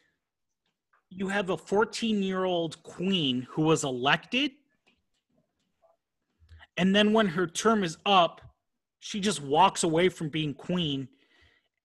[1.09, 4.51] you have a 14-year-old queen who was elected
[6.79, 8.41] and then when her term is up
[8.99, 11.07] she just walks away from being queen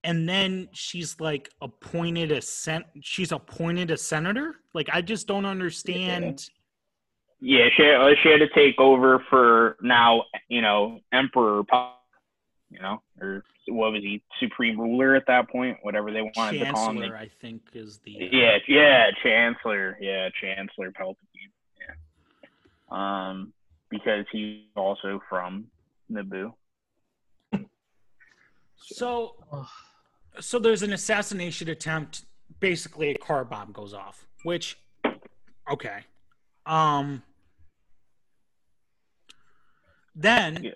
[0.03, 5.45] and then she's like appointed a sen- she's appointed a senator like i just don't
[5.45, 6.49] understand
[7.41, 10.23] Yeah, she uh, she had to take over for now.
[10.47, 11.63] You know, Emperor.
[12.71, 14.23] You know, or what was he?
[14.39, 15.77] Supreme ruler at that point.
[15.83, 16.97] Whatever they wanted to call him.
[16.97, 19.97] chancellor i think is the uh, Yeah, yeah, Chancellor.
[19.99, 21.51] Yeah, Chancellor Palpatine.
[21.79, 21.93] Yeah.
[23.29, 23.53] Um,
[23.89, 25.65] because he's also from
[26.11, 26.53] Naboo.
[28.77, 29.35] so
[30.39, 32.25] so there's an assassination attempt
[32.59, 34.77] basically a car bomb goes off which
[35.71, 35.99] okay
[36.65, 37.23] um
[40.13, 40.71] then Yeah.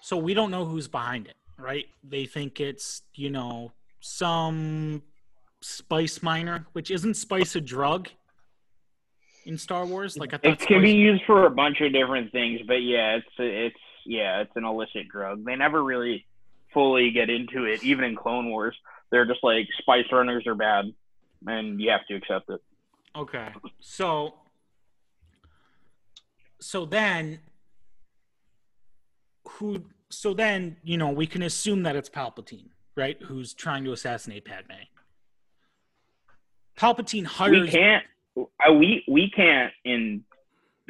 [0.00, 5.02] so we don't know who's behind it right they think it's you know some
[5.62, 8.08] spice miner which isn't spice a drug
[9.46, 12.32] in star wars like i thought It can be used for a bunch of different
[12.32, 15.44] things, but yeah, it's it's yeah, it's an illicit drug.
[15.44, 16.26] They never really
[16.74, 18.76] fully get into it, even in Clone Wars.
[19.10, 20.86] They're just like spice runners are bad,
[21.46, 22.60] and you have to accept it.
[23.16, 23.48] Okay.
[23.80, 24.34] So
[26.60, 27.40] so then
[29.48, 33.20] who so then, you know, we can assume that it's Palpatine, right?
[33.22, 34.72] Who's trying to assassinate Padme.
[36.76, 38.04] Palpatine we can't.
[38.36, 40.24] Uh, We we can't in.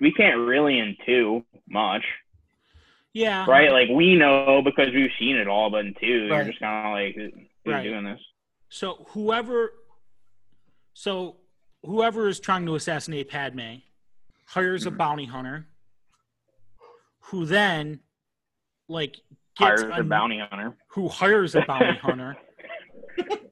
[0.01, 2.05] We can't really in two much,
[3.15, 3.47] yeah.
[3.49, 3.71] right?
[3.73, 6.37] Like we know because we've seen it all, but in two, Right.
[6.37, 7.15] you're just kind of like,
[7.65, 7.83] who's Right.
[7.83, 8.21] doing this?
[8.69, 9.73] So whoever,
[10.93, 11.37] so
[11.83, 13.77] whoever is trying to assassinate Padme,
[14.45, 15.67] hires a bounty hunter,
[17.21, 18.01] who then,
[18.89, 19.13] like,
[19.57, 20.77] gets Hires a an- bounty hunter.
[20.89, 22.37] who hires a bounty hunter,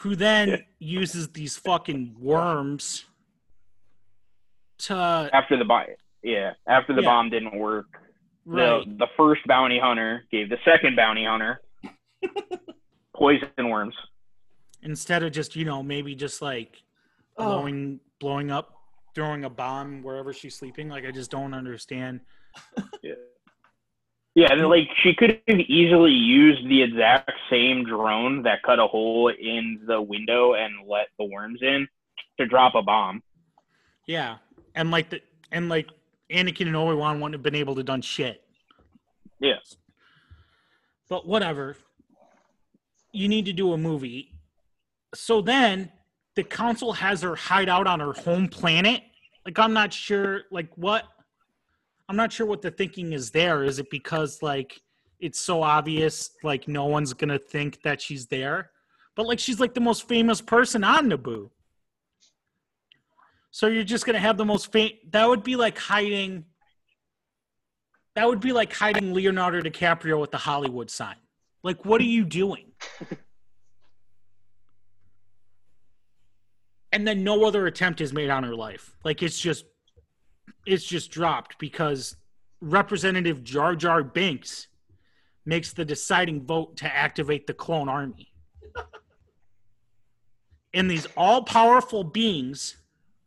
[0.00, 3.04] who then uses these fucking worms
[4.78, 4.94] to
[5.32, 5.86] after the bomb.
[6.22, 7.08] Yeah, after the Yeah.
[7.08, 7.86] bomb didn't work,
[8.44, 11.60] right, the the first bounty hunter gave the second bounty hunter
[13.14, 13.94] poison worms.
[14.82, 16.82] instead of just you know maybe just like
[17.38, 18.74] Oh, blowing blowing up,
[19.14, 20.88] throwing a bomb wherever she's sleeping.
[20.90, 22.20] Like I just don't understand.
[23.02, 23.14] Yeah,
[24.48, 29.28] and like she could have easily used the exact same drone that cut a hole
[29.28, 31.86] in the window and let the worms in
[32.38, 33.22] to drop a bomb.
[34.06, 34.38] Yeah,
[34.74, 35.20] and like the
[35.52, 35.88] and like
[36.30, 38.42] Anakin and Obi Wan wouldn't have been able to done shit.
[39.40, 39.56] Yeah.
[41.08, 41.76] But whatever.
[43.12, 44.32] You need to do a movie.
[45.14, 45.90] So then
[46.36, 49.02] the council has her hide out on her home planet.
[49.44, 51.04] Like I'm not sure like what
[52.10, 53.62] I'm not sure what the thinking is there.
[53.62, 54.80] Is it because like
[55.20, 58.72] it's so obvious like no one's gonna think that she's there?
[59.14, 61.50] But like she's like the most famous person on Naboo.
[63.52, 66.46] So you're just gonna have the most fam- that would be like hiding
[68.16, 71.14] that would be like hiding Leonardo DiCaprio with the Hollywood sign.
[71.62, 72.72] Like what are you doing?
[76.92, 78.96] and then no other attempt is made on her life.
[79.04, 79.64] Like it's just
[80.66, 82.16] it's just dropped because
[82.60, 84.68] Representative Jar Jar Binks
[85.44, 88.32] makes the deciding vote to activate the clone army.
[90.74, 92.76] and these all-powerful beings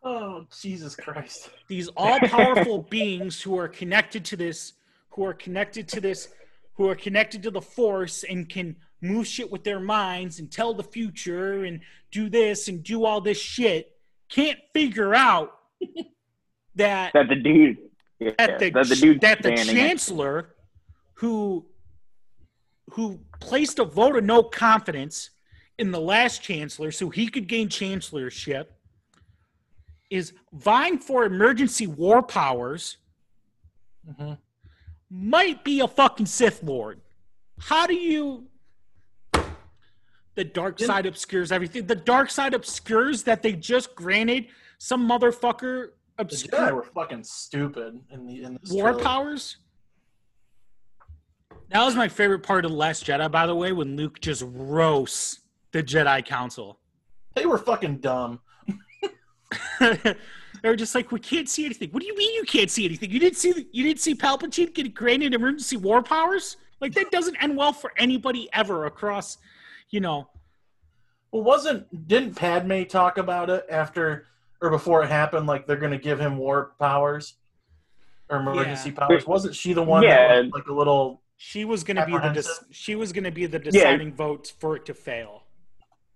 [0.03, 1.49] oh, Jesus Christ.
[1.67, 4.73] these all-powerful beings who are connected to this
[5.09, 6.29] who are connected to this
[6.75, 10.73] who are connected to the force and can move shit with their minds and tell
[10.73, 13.97] the future and do this and do all this shit
[14.29, 15.51] can't figure out
[16.75, 17.77] that That the dude,
[18.19, 20.55] yeah, that the, that the dude that the chancellor
[21.15, 21.65] who
[22.91, 25.29] who placed a vote of no confidence
[25.77, 28.65] in the last chancellor so he could gain chancellorship
[30.09, 32.97] is vying for emergency war powers
[34.07, 34.37] Mhm.
[35.09, 37.01] might be a fucking Sith Lord.
[37.59, 38.49] How do you
[40.35, 41.85] the dark side obscures everything.
[41.85, 44.47] The dark side obscures that they just granted
[44.79, 49.57] some motherfucker The obscure Jedi were fucking stupid in the in this war powers.
[51.69, 54.43] That was my favorite part of the Last Jedi, by the way, when Luke just
[54.45, 55.39] roasts
[55.71, 56.79] the Jedi Council.
[57.33, 58.41] They were fucking dumb.
[59.79, 60.15] they
[60.63, 63.09] were just like, "We can't see anything." What do you mean you can't see anything?
[63.09, 66.57] You didn't see you didn't see Palpatine get granted emergency war powers?
[66.79, 69.37] Like that doesn't end well for anybody ever across,
[69.89, 70.29] you know.
[71.31, 74.27] Well, wasn't didn't Padme talk about it after
[74.63, 75.45] or before it happened?
[75.45, 77.35] Like they're going to give him war powers
[78.29, 79.27] or emergency powers.
[79.27, 80.29] Wasn't she the one Yeah.
[80.29, 81.21] that was like a little?
[81.35, 84.53] She was going to be the dis- she was going to be the deciding vote
[84.59, 85.43] for it to fail.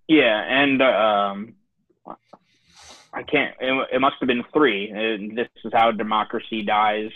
[0.08, 1.56] Yeah, and um,
[3.14, 3.54] I can't.
[3.60, 4.90] It, it must have been three.
[4.90, 7.10] And this is how democracy dies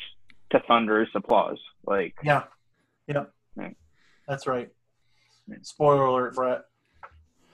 [0.49, 1.57] to thunderous applause.
[1.85, 2.43] Like, Yeah,
[3.07, 3.23] yeah,
[3.55, 3.77] Right.
[4.27, 4.69] that's right.
[5.61, 6.63] Spoiler alert, Brett.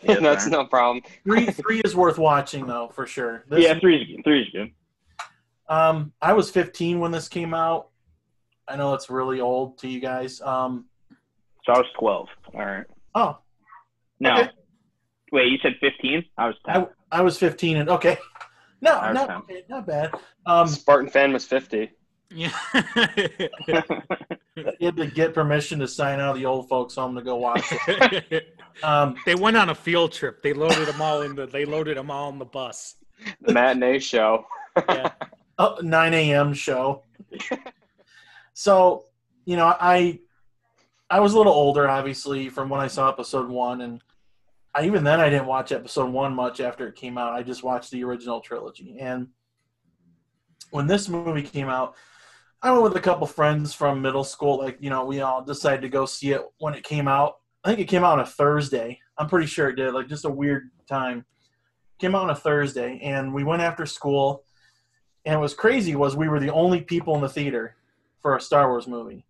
[0.04, 1.04] Yeah, That's no problem.
[1.24, 3.44] Three three is worth watching though for sure.
[3.50, 4.72] This, yeah, three is three is good.
[5.70, 7.90] Um, I was 15 when this came out.
[8.70, 10.40] I know it's really old to you guys.
[10.42, 10.86] Um,
[11.66, 12.28] So I was twelve.
[12.54, 12.86] All right.
[13.16, 13.38] oh,
[14.20, 14.50] No, Okay.
[15.32, 15.52] wait.
[15.52, 16.24] You said fifteen.
[16.38, 16.88] I was ten.
[17.12, 18.18] I, I was 15 and okay.
[18.82, 20.12] No, not okay, not bad.
[20.46, 21.90] Um, Spartan fan was 50.
[22.30, 22.52] Yeah.
[24.56, 27.36] you had to get permission to sign out of the old folks home to go
[27.36, 28.54] watch it.
[28.84, 30.44] Um, they went on a field trip.
[30.44, 32.94] They loaded them all in the they loaded them all in the bus.
[33.42, 34.46] The matinee show.
[34.88, 35.14] Yeah.
[35.58, 36.54] oh, 9 a.m.
[36.54, 37.02] show.
[38.54, 39.06] so,
[39.46, 40.20] you know, I
[41.10, 44.02] I was a little older, obviously, from when I saw episode one, and
[44.76, 47.34] I, even then I didn't watch episode one much after it came out.
[47.34, 49.30] I just watched the original trilogy, and
[50.70, 51.96] when this movie came out,
[52.62, 54.58] I went with a couple friends from middle school.
[54.58, 57.38] Like, you know, we all decided to go see it when it came out.
[57.64, 59.00] I think it came out on a Thursday.
[59.18, 59.94] I'm pretty sure it did.
[59.94, 61.26] Like, just a weird time.
[62.00, 64.44] Came out on a Thursday, and we went after school.
[65.26, 67.76] And what was crazy was we were the only people in the theater
[68.22, 69.26] for a Star Wars movie,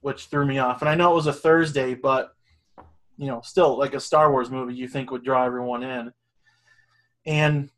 [0.00, 0.80] which threw me off.
[0.80, 2.34] And I know it was a Thursday, but
[3.16, 6.12] you know, still like a Star Wars movie, you think would draw everyone in.
[7.26, 7.70] And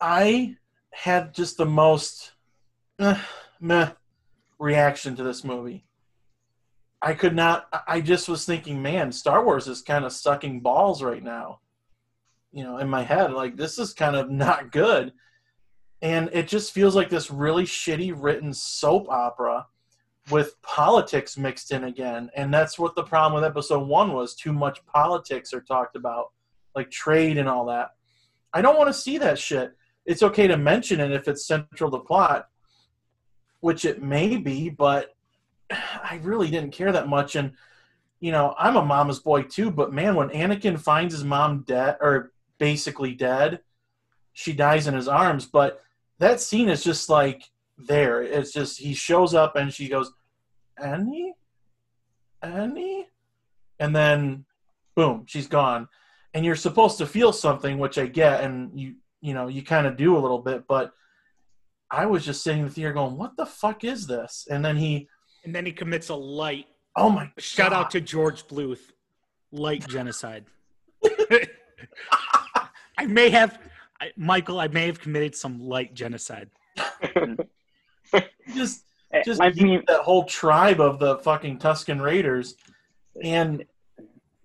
[0.00, 0.56] I
[0.92, 2.32] had just the most
[3.02, 3.18] uh,
[3.60, 3.90] meh
[4.58, 5.84] reaction to this movie.
[7.00, 7.66] I could not.
[7.88, 11.60] I just was thinking, man, Star Wars is kind of sucking balls right now.
[12.52, 15.12] You know, in my head, like this is kind of not good,
[16.00, 19.66] and it just feels like this really shitty written soap opera
[20.30, 22.30] with politics mixed in again.
[22.36, 24.36] And that's what the problem with episode one was.
[24.36, 26.26] Too much politics are talked about,
[26.76, 27.90] like trade and all that.
[28.52, 29.72] I don't want to see that shit.
[30.06, 32.46] It's okay to mention it if it's central to plot,
[33.62, 35.14] which it may be, but
[35.70, 37.36] I really didn't care that much.
[37.36, 37.52] And
[38.20, 41.96] you know, I'm a mama's boy too, but man, when Anakin finds his mom dead
[42.00, 43.60] or basically dead,
[44.32, 45.46] she dies in his arms.
[45.46, 45.80] But
[46.18, 48.22] that scene is just like there.
[48.22, 50.12] It's just he shows up and she goes,
[50.76, 51.34] Annie,
[52.42, 53.08] Annie,
[53.78, 54.44] and then
[54.94, 55.88] boom, she's gone.
[56.34, 59.86] And you're supposed to feel something, which I get, and you you know you kind
[59.86, 60.92] of do a little bit, but
[61.92, 64.76] I was just sitting in the theater going, "What the fuck is this?" And then
[64.76, 65.08] he
[65.44, 66.66] And then he commits a light.
[66.96, 67.30] Oh my!
[67.38, 67.76] Shout God.
[67.76, 68.80] out to George Bluth.
[69.52, 70.46] Light genocide.
[72.96, 73.58] I may have,
[74.00, 74.58] I, Michael.
[74.58, 76.48] I may have committed some light genocide.
[78.54, 82.56] just Eh, just I mean, that whole tribe of the fucking Tusken Raiders,
[83.22, 83.64] and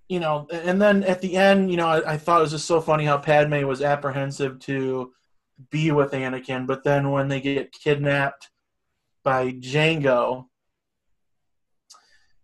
[0.09, 2.65] you know, and then at the end, you know, I, I thought it was just
[2.65, 5.13] so funny how Padme was apprehensive to
[5.69, 8.49] be with Anakin, but then when they get kidnapped
[9.23, 10.45] by Jango,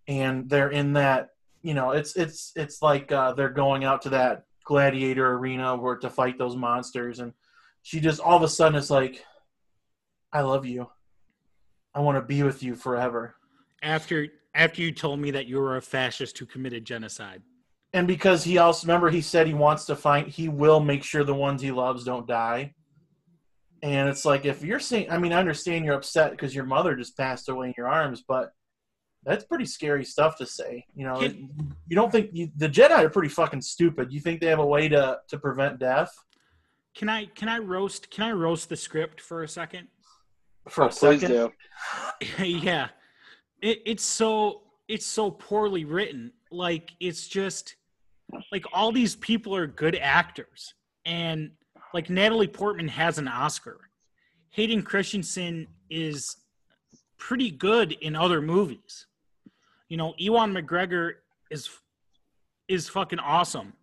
[0.07, 1.29] and they're in that,
[1.61, 5.95] you know, it's it's it's like uh, they're going out to that gladiator arena where
[5.97, 7.33] to fight those monsters, and
[7.83, 9.23] she just all of a sudden is like,
[10.31, 10.89] "I love you."
[11.95, 13.35] I want to be with you forever.
[13.81, 17.41] After after you told me that you were a fascist who committed genocide.
[17.93, 21.23] And because he also remember he said he wants to find he will make sure
[21.23, 22.73] the ones he loves don't die.
[23.83, 26.95] And it's like if you're saying I mean I understand you're upset because your mother
[26.95, 28.51] just passed away in your arms, but
[29.23, 30.85] that's pretty scary stuff to say.
[30.95, 34.11] You know, Can- you don't think you, the Jedi are pretty fucking stupid.
[34.11, 36.11] You think they have a way to to prevent death
[36.95, 39.89] Can I can I roast can I roast the script for a second?
[40.69, 41.51] for a oh, Please second?
[42.39, 42.43] do.
[42.45, 42.87] yeah
[43.61, 47.75] it, it's so it's so poorly written like it's just
[48.51, 50.73] like all these people are good actors
[51.05, 51.51] and
[51.93, 53.79] like natalie portman has an oscar
[54.49, 56.37] hayden christensen is
[57.17, 59.07] pretty good in other movies
[59.89, 61.13] you know ewan mcgregor
[61.49, 61.69] is
[62.67, 63.73] is fucking awesome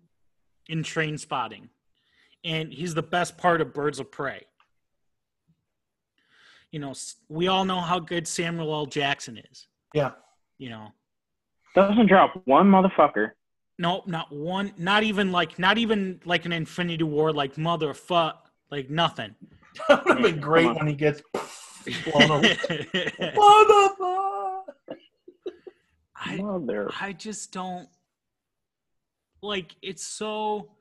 [0.68, 1.68] in Trainspotting
[2.44, 4.42] and he's the best part of birds of prey
[6.70, 6.94] you know,
[7.28, 8.86] we all know how good Samuel L.
[8.86, 9.66] Jackson is.
[9.92, 10.12] Yeah.
[10.58, 10.88] You know,
[11.74, 13.32] doesn't drop one motherfucker.
[13.80, 18.34] No, not one, not even like, not even like an Infinity War, like motherfuck,
[18.70, 19.34] like nothing.
[19.88, 21.22] that would have been great when he gets
[22.04, 22.56] blown away.
[23.34, 24.60] Motherfucker!
[26.14, 26.90] I, Mother.
[27.00, 27.88] I just don't
[29.40, 29.74] like.
[29.80, 30.72] It's so.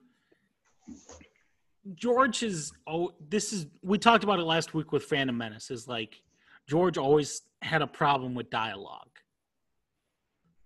[1.95, 5.87] George is oh this is we talked about it last week with Phantom Menace is
[5.87, 6.21] like
[6.67, 9.07] George always had a problem with dialogue.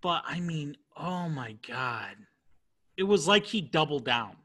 [0.02, 2.16] But I mean, oh my god.
[2.98, 4.36] It was like he doubled down.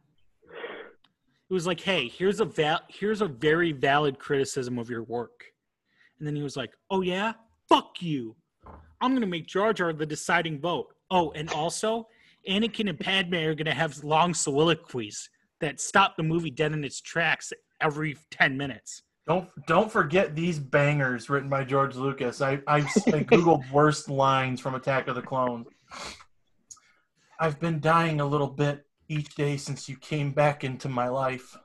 [1.51, 5.45] It was like, "Hey, here's a val- here's a very valid criticism of your work."
[6.19, 7.33] And then he was like, "Oh yeah?
[7.69, 8.37] Fuck you.
[9.01, 12.09] I'm going to make Jar Jar the deciding vote." Oh, and also,
[12.49, 15.31] Anakin and Padme are going to have long soliloquies
[15.61, 19.03] that stop the movie dead in its tracks every 10 minutes.
[19.27, 22.41] Don't don't forget these bangers written by George Lucas.
[22.41, 22.81] I I, I
[23.25, 25.67] googled worst lines from Attack of the Clones.
[27.39, 31.57] I've been dying a little bit each day since you came back into my life.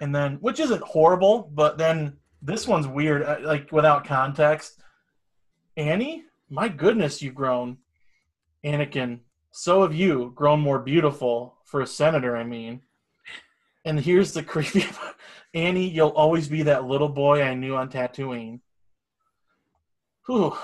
[0.00, 4.80] And then, which isn't horrible, but then this one's weird, uh, like without context.
[5.76, 7.78] Annie, my goodness, you've grown.
[8.64, 9.20] Anakin,
[9.50, 12.80] so have you grown more beautiful for a senator, I mean.
[13.84, 14.84] And here's the creepy
[15.54, 18.60] Annie, you'll always be that little boy I knew on Tatooine.
[20.26, 20.56] Whew.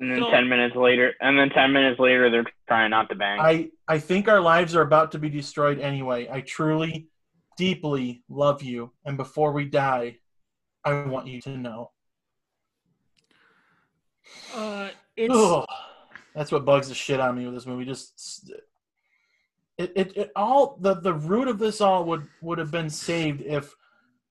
[0.00, 3.14] And then So- ten minutes later, and then ten minutes later, they're trying not to
[3.14, 3.38] bang.
[3.40, 6.28] I, I think our lives are about to be destroyed anyway.
[6.30, 7.08] I truly,
[7.56, 8.92] deeply love you.
[9.04, 10.18] And before we die,
[10.84, 11.92] I want you to know.
[14.54, 15.64] Uh, it's Ugh.
[16.34, 17.84] That's what bugs the shit out of me with this movie.
[17.84, 18.50] Just
[19.78, 23.42] it, it, it all the, the root of this all would would have been saved
[23.42, 23.72] if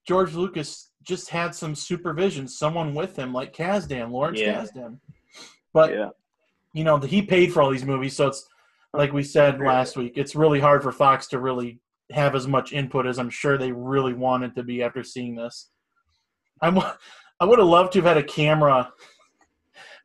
[0.05, 4.61] George Lucas just had some supervision, someone with him like Kasdan, Lawrence Yeah.
[4.61, 4.99] Kasdan.
[5.73, 6.09] But yeah.
[6.73, 8.47] you know, he paid for all these movies, so it's
[8.93, 11.79] like we said last week, it's really hard for Fox to really
[12.11, 15.71] have as much input as I'm sure they really wanted to be after seeing this.
[16.61, 16.77] I'm,
[17.39, 18.91] I would have loved to have had a camera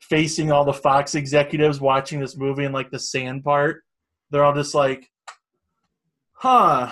[0.00, 3.82] facing all the Fox executives watching this movie and like the sand part.
[4.30, 5.10] They're all just like,
[6.32, 6.90] huh.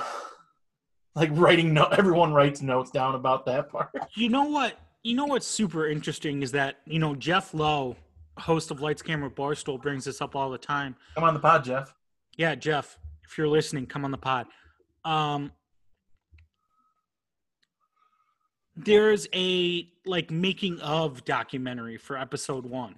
[1.14, 3.88] Like writing no everyone writes notes down about that part.
[4.14, 4.78] You know what?
[5.02, 7.96] You know what's super interesting is that, you know, Jeff Lowe,
[8.38, 10.96] host of Lights Camera Barstool, brings this up all the time.
[11.14, 11.94] Come on the pod, Jeff.
[12.36, 14.46] Yeah, Jeff, if you're listening, come on the pod.
[15.04, 15.52] Um,
[18.76, 22.96] there's a like making of documentary for episode one,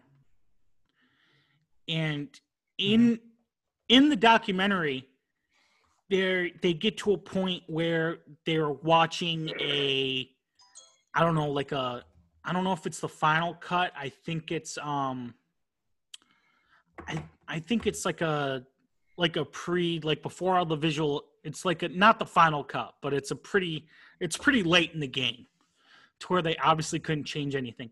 [1.89, 2.29] and
[2.79, 3.21] in
[3.89, 5.07] in the documentary,
[6.11, 10.29] they they get to a point where they're watching a,
[11.15, 12.05] I don't know, like a,
[12.49, 13.93] I don't know if it's the final cut.
[13.97, 15.35] I think it's um.
[17.07, 18.65] I I think it's like a
[19.19, 22.95] like a pre like before all the visual it's like a not the final cut
[23.03, 23.87] but it's a pretty
[24.21, 25.47] it's pretty late in the game
[26.21, 27.91] to where they obviously couldn't change anything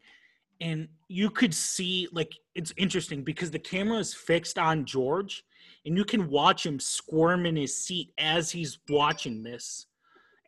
[0.60, 5.44] and you could see like it's interesting because the camera is fixed on george
[5.84, 9.86] and you can watch him squirm in his seat as he's watching this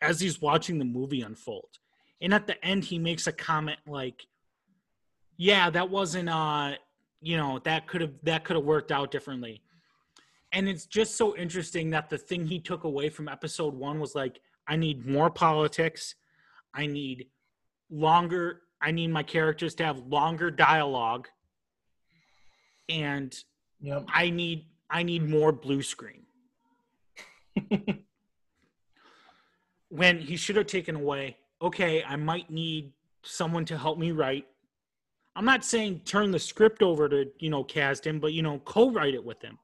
[0.00, 1.78] as he's watching the movie unfold
[2.20, 4.26] and at the end he makes a comment like
[5.36, 6.72] yeah that wasn't uh
[7.20, 9.62] you know that could have that could have worked out differently.
[10.52, 14.14] And it's just so interesting that the thing he took away from episode one was
[14.14, 16.14] like i need more politics.
[16.74, 17.26] I need
[17.90, 21.28] longer i need my characters to have longer dialogue.
[22.88, 23.34] And
[23.80, 24.06] Yep.
[24.12, 26.22] i need i need more blue screen.
[29.90, 32.92] When he should have taken away okay i might need
[33.22, 34.46] someone to help me write.
[35.36, 39.14] I'm not saying turn the script over to you know Kasdan, but you know co-write
[39.14, 39.58] it with him.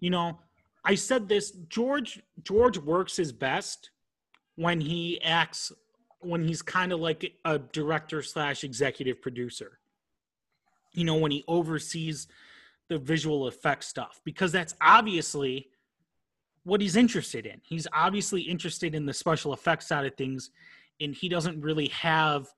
[0.00, 0.38] You know
[0.82, 3.90] i said this george george works his best
[4.56, 5.70] when he acts
[6.20, 9.78] when he's kind of like a director slash executive producer.
[10.92, 12.26] You know when he oversees
[12.88, 15.68] the visual effects stuff because that's obviously
[16.64, 20.50] what he's interested in he's obviously interested in the special effects side of things
[21.00, 22.48] and he doesn't really have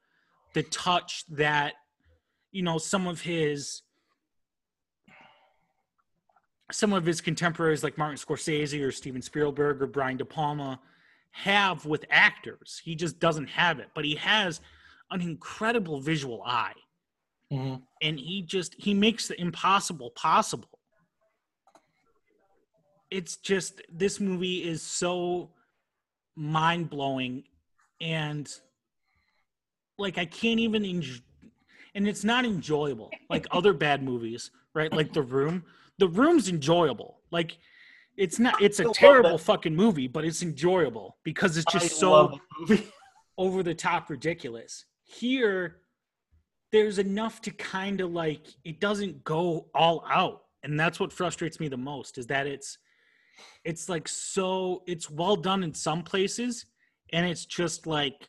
[0.54, 1.74] the touch that
[2.50, 3.82] you know some of his
[6.70, 10.80] some of his contemporaries like Martin Scorsese or Steven Spielberg or Brian De Palma
[11.32, 12.80] have with actors.
[12.82, 14.60] He just doesn't have it, but he has
[15.10, 16.74] an incredible visual eye.
[17.50, 17.82] Mhm.
[18.00, 20.78] And he just he makes the impossible possible.
[23.12, 25.50] It's just this movie is so
[26.34, 27.44] mind-blowing
[28.00, 28.48] and
[29.98, 31.20] like I can't even enjoy
[31.94, 34.92] and it's not enjoyable like other bad movies, right?
[34.92, 35.64] Like The Room.
[35.98, 37.20] The Room's enjoyable.
[37.30, 37.58] Like
[38.16, 42.30] it's not it's a terrible fucking movie, but it's enjoyable because it's just so love
[42.32, 42.86] that movie.
[43.38, 44.84] over the top ridiculous.
[45.04, 45.76] Here,
[46.70, 51.60] there's enough to kind of like it doesn't go all out, and that's what frustrates
[51.60, 52.78] me the most is that it's
[53.64, 56.66] it's like so it's well done in some places,
[57.12, 58.28] and it's just like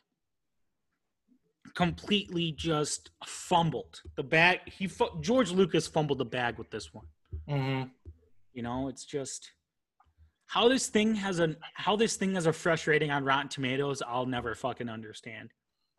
[1.74, 4.60] completely just fumbled the bag.
[4.66, 4.88] He
[5.20, 7.06] George Lucas fumbled the bag with this one.
[7.48, 7.90] Mhm.
[8.52, 9.50] You know, it's just
[10.46, 14.02] how this thing has a how this thing has a fresh rating on Rotten Tomatoes.
[14.02, 15.50] I'll never fucking understand.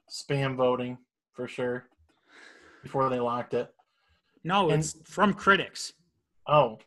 [0.10, 0.98] Spam voting
[1.34, 1.90] for sure.
[2.84, 3.74] Before they locked it.
[4.44, 5.92] No, And- it's from critics.
[6.48, 6.80] Oh,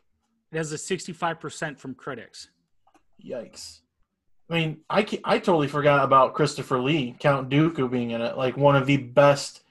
[0.51, 2.49] It has a 65% from critics.
[3.23, 3.81] yikes!
[4.49, 8.35] I mean, I I totally forgot about Christopher Lee, Count Dooku, being in it.
[8.35, 9.61] Like one of the best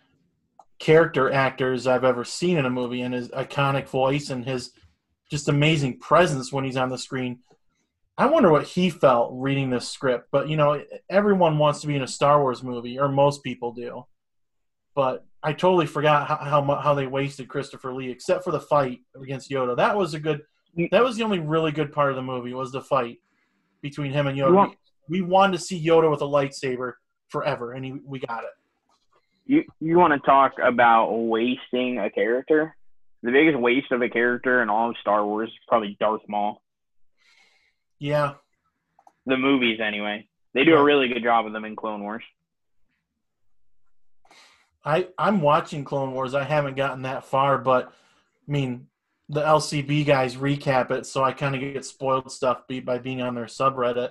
[0.79, 4.72] character actors I've ever seen in a movie, and his iconic voice and his
[5.31, 7.41] just amazing presence when he's on the screen.
[8.16, 10.29] I wonder what he felt reading this script.
[10.31, 13.72] But you know, everyone wants to be in a Star Wars movie, or most people
[13.72, 14.05] do.
[14.95, 19.01] But I totally forgot how how, how they wasted Christopher Lee, except for the fight
[19.20, 19.76] against Yoda.
[19.76, 20.43] That was a good.
[20.91, 23.18] That was the only really good part of the movie was the fight
[23.83, 24.55] between him and Yoda.
[24.55, 26.95] Want- we wanted to see Yoda with a lightsaber
[27.29, 28.51] forever, and he, we got it.
[29.47, 32.76] You you want to talk about wasting a character?
[33.22, 36.62] The biggest waste of a character in all of Star Wars is probably Darth Maul.
[37.99, 38.35] Yeah,
[39.26, 40.29] The movies, anyway.
[40.55, 42.22] They do a really good job of them in Clone Wars.
[44.85, 46.35] I I'm watching Clone Wars.
[46.35, 48.87] I haven't gotten that far, but I mean,
[49.29, 53.35] the LCB guys recap it, so I kind of get spoiled stuff by being on
[53.35, 54.11] their subreddit,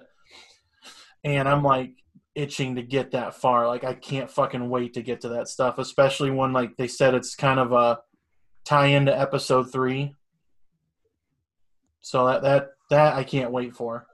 [1.24, 1.93] and I'm like
[2.36, 3.68] itching to get that far.
[3.68, 7.15] Like I can't fucking wait to get to that stuff, especially when like they said
[7.15, 7.99] it's kind of a
[8.63, 10.13] tie into Episode three.
[12.01, 14.05] So that that that I can't wait for.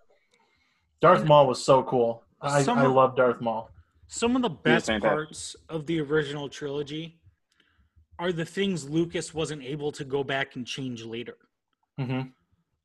[1.01, 2.23] Darth Maul was so cool.
[2.41, 3.69] I, Some I love Darth Maul.
[4.07, 7.19] Some of the best parts of the original trilogy
[8.19, 11.37] are the things Lucas wasn't able to go back and change later.
[11.97, 12.21] hmm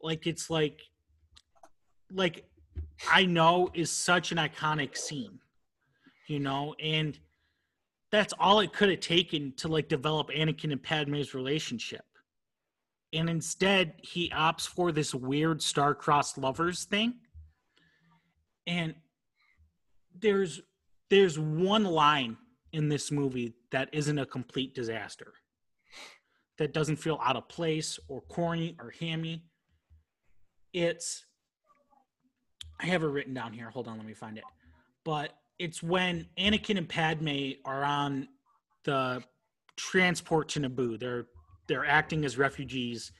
[0.00, 0.80] Like it's like
[2.10, 2.44] like
[3.10, 5.38] I know is such an iconic scene.
[6.26, 7.18] You know, and
[8.10, 12.04] that's all it could have taken to like develop Anakin and Padme's relationship.
[13.14, 17.14] And instead, he opts for this weird star-crossed lovers thing.
[18.66, 18.94] And
[20.20, 20.60] there's
[21.08, 22.36] there's one line
[22.72, 25.34] in this movie that isn't a complete disaster.
[26.58, 29.44] That doesn't feel out of place or corny or hammy.
[30.72, 31.24] It's
[32.80, 33.70] I have it written down here.
[33.70, 34.44] Hold on, let me find it.
[35.04, 38.28] But it's when Anakin and Padme are on
[38.84, 39.22] the
[39.76, 40.98] transport to Naboo.
[40.98, 41.26] They're
[41.68, 43.12] they're acting as refugees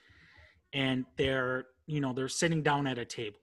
[0.72, 3.38] and they're you know they're sitting down at a table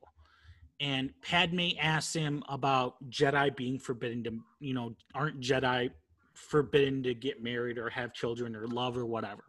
[0.79, 5.89] and padme asks him about jedi being forbidden to you know aren't jedi
[6.35, 9.43] forbidden to get married or have children or love or whatever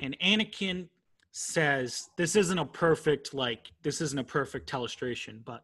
[0.00, 0.88] and anakin
[1.32, 5.62] says this isn't a perfect like this isn't a perfect illustration but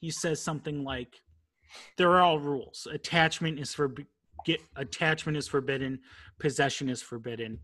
[0.00, 1.20] he says something like
[1.96, 3.94] there are all rules attachment is for
[4.44, 5.98] get attachment is forbidden
[6.38, 7.58] possession is forbidden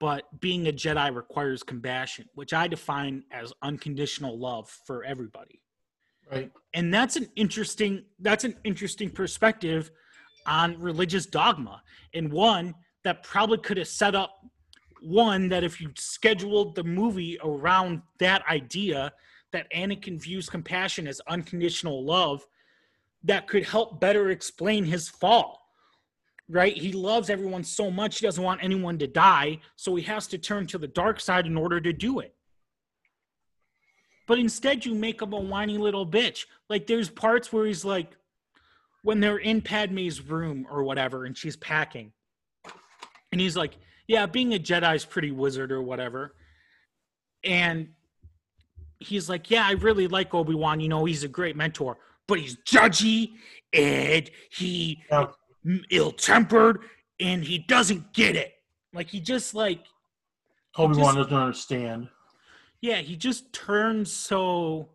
[0.00, 5.60] but being a Jedi requires compassion, which I define as unconditional love for everybody.
[6.32, 6.50] Right.
[6.72, 9.90] And that's an interesting that's an interesting perspective
[10.46, 11.82] on religious dogma.
[12.14, 12.74] And one
[13.04, 14.44] that probably could have set up
[15.00, 19.12] one that if you scheduled the movie around that idea
[19.52, 22.46] that Anakin views compassion as unconditional love,
[23.24, 25.60] that could help better explain his fall
[26.50, 26.76] right?
[26.76, 30.38] He loves everyone so much, he doesn't want anyone to die, so he has to
[30.38, 32.34] turn to the dark side in order to do it.
[34.26, 36.46] But instead, you make him a whiny little bitch.
[36.68, 38.16] Like, there's parts where he's like,
[39.02, 42.12] when they're in Padme's room or whatever, and she's packing,
[43.32, 43.76] and he's like,
[44.06, 46.34] Yeah, being a Jedi's pretty wizard or whatever.
[47.44, 47.88] And
[48.98, 50.80] he's like, Yeah, I really like Obi Wan.
[50.80, 51.96] You know, he's a great mentor,
[52.26, 53.32] but he's judgy
[53.72, 55.26] and he Yeah.
[55.90, 56.80] ill tempered
[57.18, 58.54] and he doesn't get it.
[58.92, 59.86] Like he just like
[60.76, 62.08] Obi Wan doesn't understand.
[62.80, 64.90] yeah, he just turns so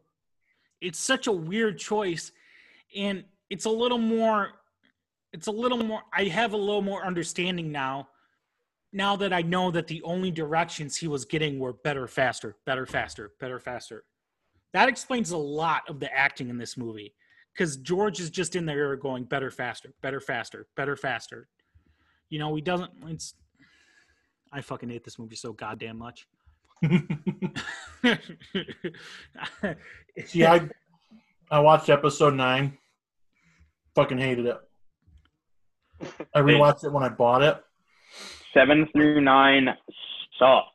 [0.82, 2.32] it's such a weird choice
[2.96, 4.52] and it's a little more
[5.34, 8.10] it's a little more I have a little more understanding now
[8.94, 12.86] now that I know that the only directions he was getting were better faster, better
[12.86, 14.06] faster, better faster.
[14.72, 17.14] That explains a lot of the acting in this movie
[17.58, 21.50] cuz George is just in there going better faster, better faster, better faster.
[22.30, 23.36] You know, he doesn't it's
[24.52, 26.28] I fucking hate this movie so goddamn much.
[30.26, 30.70] See, I
[31.52, 32.78] I watched episode nine.
[33.96, 34.58] Fucking hated it.
[36.34, 37.58] I rewatched it when I bought it.
[38.54, 39.70] Seven through nine
[40.38, 40.66] suck.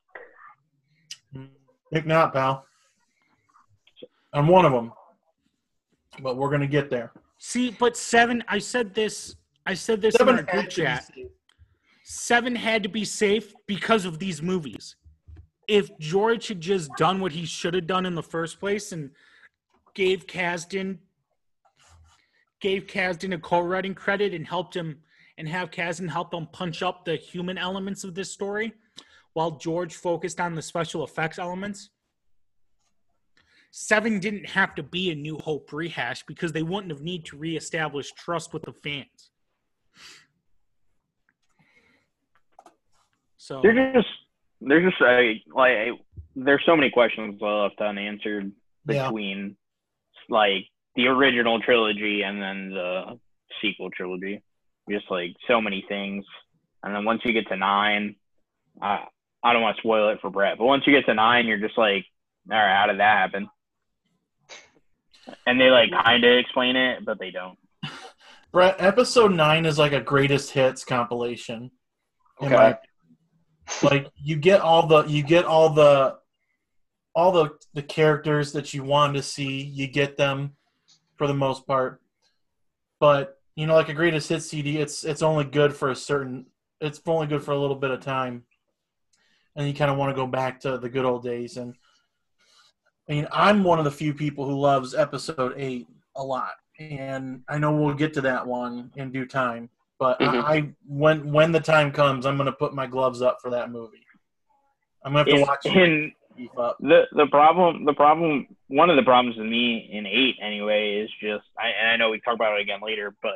[1.92, 2.64] Think not, pal.
[4.32, 4.92] I'm one of them,
[6.22, 7.12] but we're gonna get there.
[7.38, 8.42] See, but seven.
[8.48, 9.36] I said this.
[9.66, 11.04] I said this Seven in our had group to be chat.
[11.14, 11.26] safe.
[12.04, 14.96] Seven had to be safe because of these movies.
[15.68, 19.10] If George had just done what he should have done in the first place and
[19.94, 20.98] gave Kasdan
[22.60, 25.00] gave Kasdan a co-writing credit and helped him
[25.38, 28.72] and have Kasdan help him punch up the human elements of this story,
[29.32, 31.90] while George focused on the special effects elements.
[33.70, 37.36] Seven didn't have to be a New Hope rehash because they wouldn't have need to
[37.36, 39.30] reestablish trust with the fans.
[43.36, 44.08] So They're just
[44.60, 46.00] they're just like like
[46.36, 48.52] there's so many questions left unanswered
[48.88, 49.06] Yeah.
[49.06, 49.56] between
[50.28, 50.66] like
[50.96, 53.18] the original trilogy and then the
[53.62, 54.42] sequel trilogy.
[54.90, 56.24] Just like so many things.
[56.82, 58.16] And then once you get to nine,
[58.80, 59.04] I
[59.42, 61.58] I don't want to spoil it for Brett, but once you get to nine, you're
[61.58, 62.04] just like,
[62.50, 63.48] all right, how did that happen?
[65.46, 67.58] And they like kind of explain it, but they don't.
[68.52, 71.70] Brett, episode nine is like a greatest hits compilation.
[72.40, 72.56] in Okay.
[72.56, 72.78] my-
[73.84, 76.16] like you get all the you get all the
[77.14, 79.62] all the the characters that you want to see.
[79.62, 80.56] You get them
[81.20, 82.00] for the most part,
[82.98, 86.46] but you know, like a greatest hits CD, it's it's only good for a certain.
[86.80, 88.44] It's only good for a little bit of time,
[89.54, 91.58] and you kind of want to go back to the good old days.
[91.58, 91.74] And
[93.06, 97.42] I mean, I'm one of the few people who loves episode eight a lot, and
[97.50, 99.68] I know we'll get to that one in due time.
[99.98, 100.42] But Mhm.
[100.42, 104.06] I, when when the time comes, I'm gonna put my gloves up for that movie.
[105.04, 105.76] I'm gonna have to watch it.
[105.76, 106.78] in beef up.
[106.80, 111.10] the the problem the problem one of the problems with me in eight anyway is
[111.20, 113.34] just I and I know we talk about it again later, but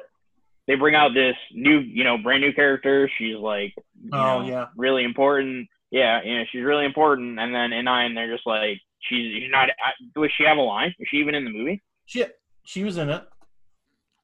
[0.67, 3.11] they bring out this new you know brand new character.
[3.19, 3.75] She's like
[4.13, 4.67] Oh, know, yeah.
[4.77, 5.69] really important.
[5.91, 7.39] Yeah, you know she's really important.
[7.39, 9.69] And then in nine they're just like she's she's not.
[10.15, 10.95] Does she have a line?
[10.99, 11.83] Is she even in the movie?
[12.07, 13.25] Shit, she was in it.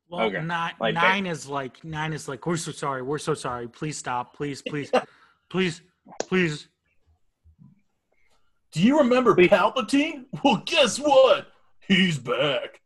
[0.09, 0.43] Well, Okay.
[0.43, 3.69] nine, Like nine is like nine is like we're so sorry, we're so sorry.
[3.69, 4.91] Please stop, please, please,
[5.51, 5.83] please,
[6.21, 6.69] please.
[8.73, 9.51] Do you remember Wait.
[9.51, 10.25] Palpatine?
[10.45, 11.49] Well, guess what?
[11.81, 12.81] He's back.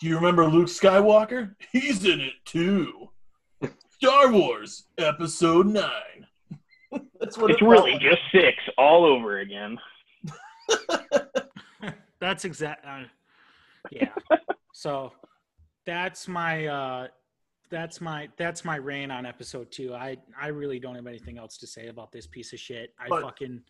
[0.00, 1.54] Do you remember Luke Skywalker?
[1.72, 3.08] He's in it too.
[3.90, 6.26] Star Wars Episode Nine.
[7.20, 9.76] That's what It's it really felt just six all over again.
[12.20, 12.84] That's exact.
[12.84, 13.04] Uh,
[13.90, 14.08] yeah.
[14.72, 15.12] so
[15.86, 17.06] that's my uh,
[17.70, 19.94] that's my that's my reign on episode two.
[19.94, 22.92] I I really don't have anything else to say about this piece of shit.
[22.98, 23.62] I But- fucking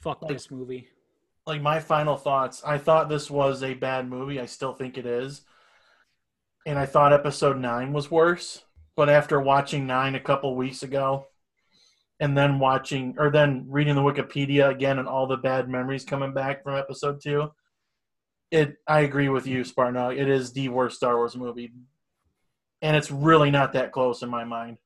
[0.00, 0.88] fuck Like- this movie.
[1.46, 4.38] like my final thoughts i thought this was a bad movie.
[4.40, 5.42] I still think it is.
[6.66, 8.62] And i thought episode 9 was worse.
[8.96, 11.26] But after watching 9 a couple weeks ago
[12.20, 16.34] and then watching or then reading the wikipedia again and all the bad memories coming
[16.34, 17.50] back from episode 2
[18.50, 21.72] it i agree with you spartan it is the worst star wars movie.
[22.82, 24.78] And it's really not that close in my mind.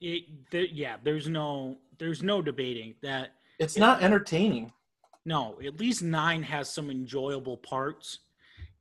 [0.00, 0.24] It,
[0.72, 3.30] yeah, there's no there's no debating that.
[3.58, 4.72] it's not entertaining
[5.24, 8.20] No, at least nine has some enjoyable parts.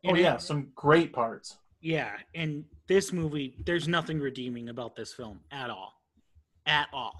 [0.06, 4.96] oh And it- yeah some great parts Yeah, and this movie, there's nothing redeeming about
[4.96, 5.94] this film at all,
[6.66, 7.14] at all.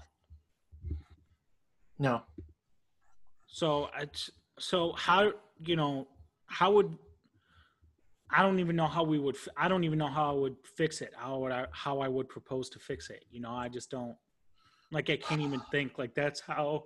[1.98, 2.22] no
[3.46, 5.32] So, it's, so how
[5.64, 6.08] you know
[6.46, 6.96] how would
[8.30, 11.00] I don't even know how we would I don't even know how I would fix
[11.02, 11.12] it.
[11.16, 13.24] How would I how I would propose to fix it?
[13.30, 14.16] You know, I just don't
[14.94, 16.84] like I can't even think like that's how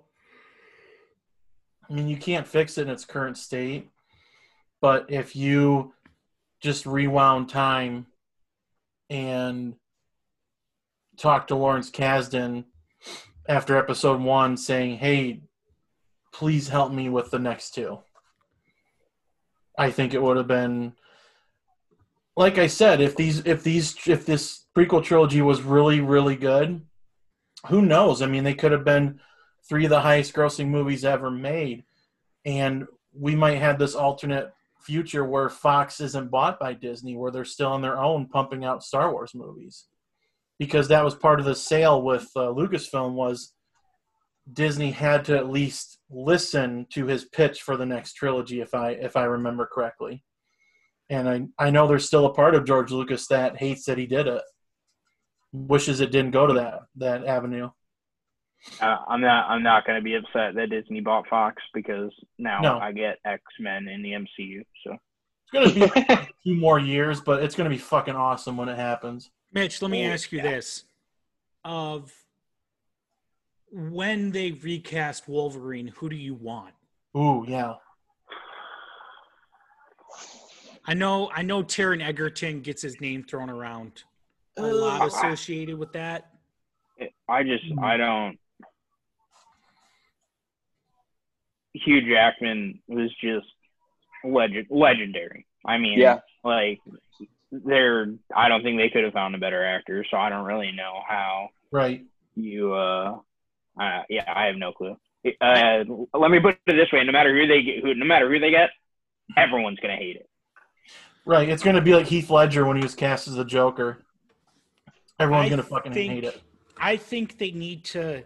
[1.89, 3.89] I mean, you can't fix it in its current state,
[4.79, 5.93] but if you
[6.61, 8.05] just rewound time
[9.09, 9.73] and
[11.17, 12.65] talk to Lawrence Kasdan
[13.47, 15.41] after episode one saying, hey,
[16.31, 17.99] please help me with the next two,
[19.77, 20.93] I think it would have been.
[22.37, 26.81] Like I said, if these, if these, if this prequel trilogy was really, really good,
[27.67, 28.21] who knows?
[28.21, 29.19] I mean, they could have been
[29.67, 31.83] three of the highest grossing movies ever made
[32.45, 37.45] and we might have this alternate future where fox isn't bought by disney where they're
[37.45, 39.85] still on their own pumping out star wars movies.
[40.57, 43.53] Because that was part of the sale with uh, lucasfilm was
[44.51, 48.91] disney had to at least listen to his pitch for the next trilogy if i
[48.91, 50.23] if i remember correctly.
[51.09, 54.05] And i i know there's still a part of george lucas that hates that he
[54.05, 54.41] did it
[55.51, 57.69] wishes it didn't go to that that avenue
[58.81, 59.49] Uh, I'm not.
[59.49, 62.77] I'm not going to be upset that Disney bought Fox because now No.
[62.77, 64.61] I get X Men in the MCU.
[64.85, 68.67] So It's gonna be like two more years, but it's gonna be fucking awesome when
[68.69, 69.31] it happens.
[69.53, 70.51] Mitch, let me Oh, ask you yeah.
[70.51, 70.83] this.
[71.63, 72.11] Of
[73.71, 76.73] when they recast Wolverine, who do you want?
[77.17, 77.75] Ooh, yeah.
[80.85, 84.03] I know I know Taron Egerton gets his name thrown around
[84.59, 86.29] a lot associated with that.
[87.27, 87.65] I just.
[87.71, 87.79] Hmm.
[87.83, 88.39] I don't.
[91.73, 93.45] Hugh Jackman was just
[94.23, 95.45] legend legendary.
[95.65, 96.19] I mean, Yeah.
[96.43, 96.79] like
[97.51, 98.13] they're.
[98.35, 100.05] I don't think they could have found a better actor.
[100.09, 102.05] So I don't really know how Right.
[102.35, 102.73] you.
[102.73, 103.19] uh
[103.79, 104.97] uh, yeah, I have no clue.
[105.39, 105.83] Uh,
[106.13, 108.39] let me put it this way: no matter who they get, who, no matter who
[108.39, 108.71] they get,
[109.37, 110.29] everyone's gonna hate it.
[111.25, 111.47] Right.
[111.47, 114.03] It's gonna be like Heath Ledger when he was cast as the Joker.
[115.19, 116.41] Everyone's I gonna fucking think- hate it.
[116.77, 118.23] I think they need to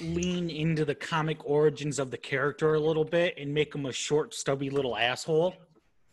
[0.00, 3.92] lean into the comic origins of the character a little bit and make him a
[3.92, 5.54] short, stubby little asshole.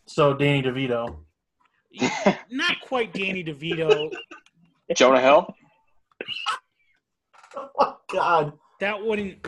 [0.06, 1.18] So Danny DeVito.
[2.52, 4.12] Not quite Danny DeVito.
[4.96, 5.48] Jonah Hill.
[7.56, 8.54] Oh God.
[8.80, 9.44] That wouldn't.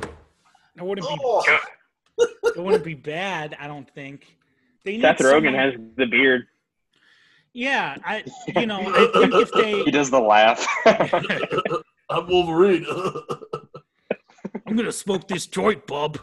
[0.75, 1.17] That wouldn't be.
[1.23, 1.43] Oh.
[2.19, 3.55] It wouldn't be bad.
[3.59, 4.37] I don't think.
[4.83, 6.45] They need Seth Rogen someone- has the beard.
[7.55, 8.25] Yeah, I.
[8.53, 9.49] You know, I think if
[9.85, 10.67] He does the laugh.
[12.09, 12.85] I'm Wolverine.
[14.67, 16.17] I'm gonna smoke this joint, bub.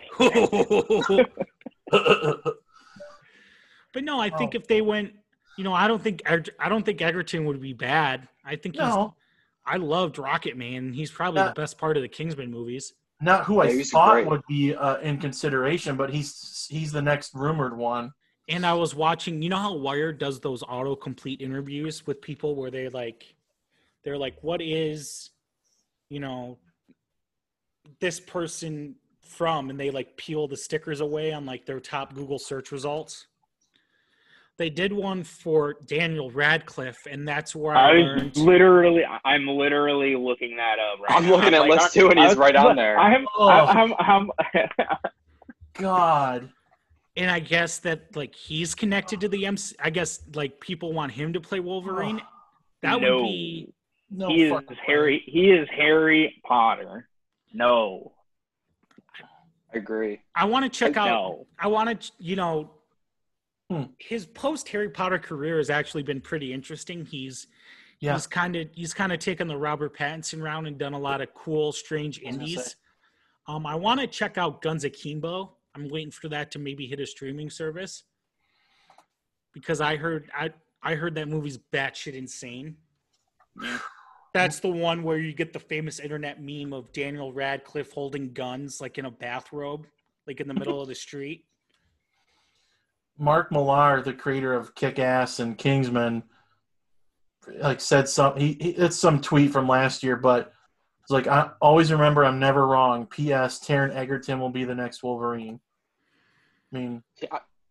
[3.95, 4.59] But no, I think Oh.
[4.59, 5.15] if they went,
[5.57, 8.29] you know, I don't think I don't think Egerton would be bad.
[8.45, 8.81] I think he's.
[8.85, 9.15] no,
[9.65, 10.93] I loved Rocket Man.
[10.93, 12.93] He's probably Uh, the best part of the Kingsman movies.
[13.21, 14.27] not who I Yeah, he's thought great.
[14.27, 18.13] would be uh, in consideration, but he's he's the next rumored one.
[18.49, 19.41] And I was watching.
[19.43, 23.35] You know how Wired does those autocomplete interviews with people where they like,
[24.05, 25.31] they're like, "What is,
[26.09, 26.59] you know,
[28.01, 32.39] this person from and they like peel the stickers away on like their top Google
[32.39, 33.27] search results.
[34.59, 38.37] They did one for Daniel Radcliffe, and that's where I, I learned.
[38.37, 41.01] literally, I'm literally looking that up.
[41.01, 41.31] Right I'm now.
[41.37, 42.99] looking at like, list two, and he's was- right on there.
[42.99, 43.49] I'm, Oh.
[43.49, 44.59] I'm, I'm, I'm
[45.75, 46.51] God.
[47.17, 49.77] And I guess that like he's connected to the MC.
[49.81, 52.21] I guess like people want him to play Wolverine.
[52.83, 53.17] That no.
[53.23, 53.73] would be
[54.11, 54.79] No he is fucking way.
[54.87, 55.23] Harry.
[55.27, 57.09] He is Harry Potter.
[57.53, 58.13] No,
[59.75, 60.21] I agree.
[60.35, 61.07] I want to check out.
[61.07, 61.47] no.
[61.59, 62.71] I want to, you know,
[63.71, 63.85] Hmm.
[63.99, 67.07] his post Harry Potter career has actually been pretty interesting.
[67.07, 67.47] He's
[68.01, 68.13] Yeah.
[68.15, 71.21] he's kind of he's kind of taken the Robert Pattinson round and done a lot
[71.23, 72.77] of cool, strange I indies.
[73.47, 75.57] Um, I want to check out Guns Akimbo.
[75.75, 78.05] I'm waiting for that to maybe hit a streaming service
[79.53, 80.51] because I heard I
[80.83, 82.77] I heard that movie's batshit insane.
[83.61, 83.79] Yeah.
[84.35, 88.81] That's the one where you get the famous internet meme of Daniel Radcliffe holding guns
[88.81, 89.87] like in a bathrobe,
[90.27, 91.45] like in the middle of the street.
[93.19, 96.23] Mark Millar, the creator of Kick Ass and Kingsman,
[97.59, 98.37] like said some.
[98.39, 100.53] He, he it's some tweet from last year, but
[101.03, 103.07] it's like I always remember I'm never wrong.
[103.07, 103.59] P.S.
[103.61, 105.61] Taron Egerton will be the next Wolverine.
[106.73, 107.03] I mean,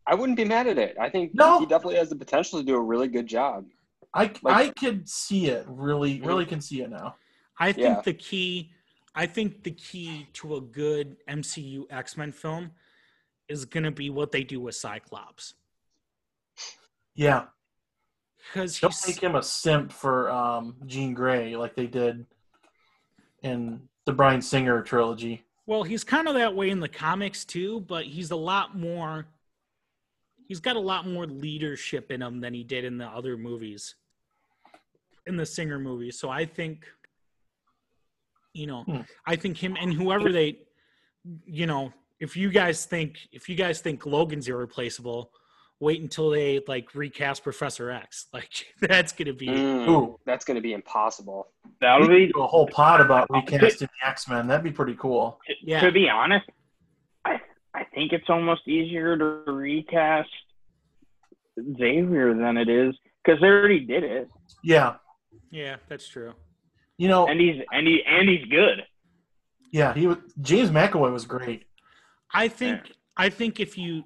[0.05, 0.97] I wouldn't be mad at it.
[0.99, 1.59] I think No.
[1.59, 3.65] he definitely has the potential to do a really good job.
[4.13, 5.65] I Like- I could see it.
[5.67, 7.15] Really, really can see it now.
[7.57, 8.01] I think Yeah.
[8.01, 8.71] the key
[9.13, 12.71] I think the key to a good MCU X-Men film
[13.49, 15.55] is going to be what they do with Cyclops.
[17.13, 17.47] Yeah,
[18.53, 22.25] Cuz don't make him a simp for um, Jean Grey like they did
[23.43, 25.43] in the Bryan Singer trilogy.
[25.65, 29.25] well, he's kind of that way in the comics too, but he's a lot more
[30.47, 33.95] he's got a lot more leadership in him than he did in the other movies.
[35.25, 36.19] In the Singer movies.
[36.19, 36.85] So I think
[38.53, 39.01] you know, Hmm.
[39.25, 40.59] I think him and whoever they
[41.45, 45.31] you know, if you guys think if you guys think Logan's irreplaceable,
[45.81, 48.27] wait until they like recast Professor X.
[48.33, 50.19] Like that's gonna be Mm, Ooh.
[50.25, 51.47] that's going to be impossible.
[51.81, 52.27] That'll be.
[52.31, 54.47] do a whole pod about recasting the X Men.
[54.47, 55.39] That'd be pretty cool.
[55.61, 55.81] yeah.
[55.81, 56.45] To be honest,
[57.25, 57.39] I
[57.73, 60.29] I think it's almost easier to recast
[61.77, 64.29] Xavier than it is because they already did it,
[64.63, 64.95] Yeah,
[65.51, 66.33] Yeah, that's true.
[66.97, 68.83] you know, and he's and he and he's good.
[69.71, 71.65] yeah, he was, James McAvoy was great.
[72.33, 72.79] I think
[73.17, 74.03] I think if you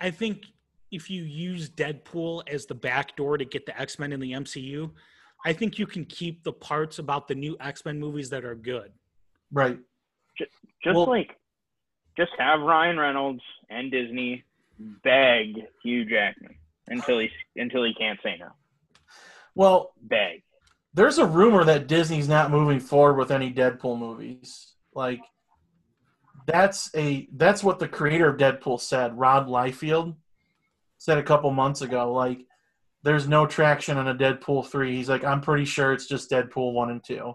[0.00, 0.44] I think
[0.90, 4.90] if you use Deadpool as the back door to get the X-Men in the MCU,
[5.44, 8.92] I think you can keep the parts about the new X-Men movies that are good.
[9.52, 9.78] Right.
[10.38, 10.50] Just
[10.96, 11.36] Well- like,
[12.16, 14.44] just have Ryan Reynolds and Disney
[14.78, 16.56] beg Hugh Jackman
[16.88, 18.50] until he until he can't say no.
[19.54, 20.42] Well, Beg.
[20.94, 24.74] there's a rumor that Disney's not moving forward with any Deadpool movies.
[24.94, 25.20] Like
[26.46, 29.18] that's a that's what the creator of Deadpool said.
[29.18, 30.16] Rob Liefeld
[30.98, 32.12] said a couple months ago.
[32.12, 32.40] Like
[33.02, 34.96] there's no traction on a Deadpool three.
[34.96, 37.32] He's like, I'm pretty sure it's just Deadpool one and two,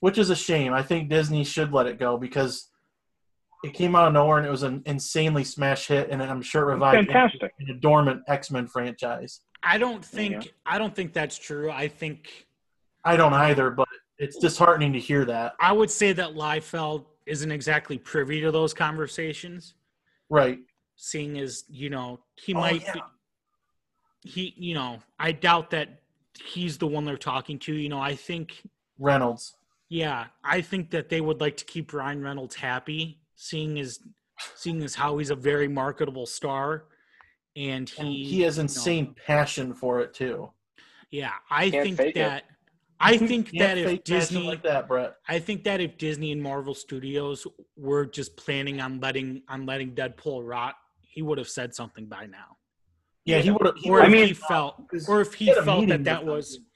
[0.00, 0.72] which is a shame.
[0.72, 2.70] I think Disney should let it go because
[3.62, 6.70] it came out of nowhere and it was an insanely smash hit, and I'm sure
[6.70, 7.52] it revived Fantastic.
[7.68, 9.40] a dormant X Men franchise.
[9.62, 11.70] I don't There you think I don't think that's true.
[11.70, 12.46] I think
[13.04, 13.88] I don't either, but
[14.18, 15.54] it's disheartening to hear that.
[15.60, 19.74] I would say that Liefeld isn't exactly privy to those conversations,
[20.30, 20.58] Right.
[21.02, 22.92] Seeing as, you know, he Oh, might yeah.
[22.94, 23.00] be
[24.22, 26.02] he you know, I doubt that
[26.44, 27.74] he's the one they're talking to.
[27.74, 28.62] You know, I think
[28.98, 29.54] Reynolds.
[29.88, 33.98] Yeah, I think that they would like to keep Ryan Reynolds happy, seeing as
[34.56, 36.84] seeing as how he's a very marketable star,
[37.56, 40.50] and he And he has you know, insane passion for it too.
[41.10, 42.20] yeah, I Can't think fake it.
[42.20, 42.44] that
[43.00, 45.16] I think that if Disney, like that, Brett.
[45.26, 49.94] I think that if Disney and Marvel Studios were just planning on letting on letting
[49.94, 50.74] Deadpool rot,
[51.10, 52.56] he would have said something by now.
[53.24, 53.74] Yeah, he would have.
[53.86, 56.66] Or I if mean- he felt, or if he felt that that was them.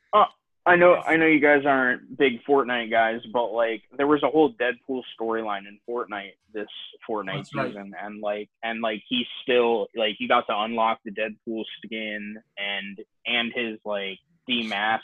[0.67, 4.29] I know I know you guys aren't big Fortnite guys, but like there was a
[4.31, 6.69] whole Deadpool storyline in Fortnite this
[7.07, 7.67] Fortnite That's right.
[7.69, 12.39] season, and like and like he still like you got to unlock the Deadpool skin
[12.57, 14.19] and and his like
[14.49, 15.01] demasked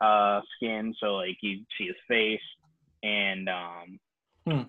[0.00, 2.40] uh skin, so like you see his face,
[3.04, 4.00] and um
[4.48, 4.62] Hmm.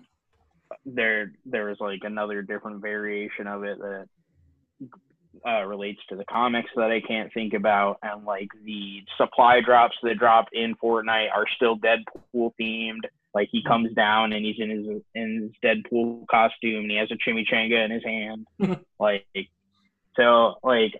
[0.84, 4.08] There there was like another different variation of it that
[5.46, 9.96] uh, relates to the comics that I can't think about, and like the supply drops
[10.02, 13.04] that drop in Fortnite are still Deadpool themed.
[13.32, 17.10] Like he comes down and he's in his in his Deadpool costume and he has
[17.12, 18.46] a chimichanga in his hand.
[18.98, 19.24] like
[20.16, 20.94] so like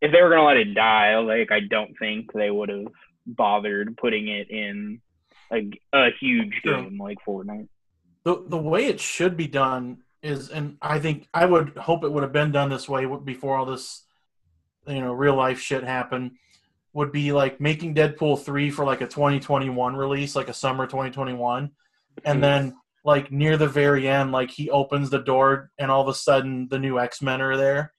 [0.00, 2.86] if they were gonna let it die, like I don't think they would have
[3.26, 5.00] bothered putting it in
[5.52, 7.68] a, a huge game like Fortnite.
[8.24, 12.12] The the way it should be done is, and I think I would hope it
[12.12, 14.04] would have been done this way before all this,
[14.86, 16.32] you know, real life shit happened.
[16.92, 21.70] Would be like making Deadpool three for like a 2021 release, like a summer 2021,
[22.24, 22.40] and hmm.
[22.40, 26.14] then like near the very end, like he opens the door and all of a
[26.14, 27.92] sudden the new X Men are there.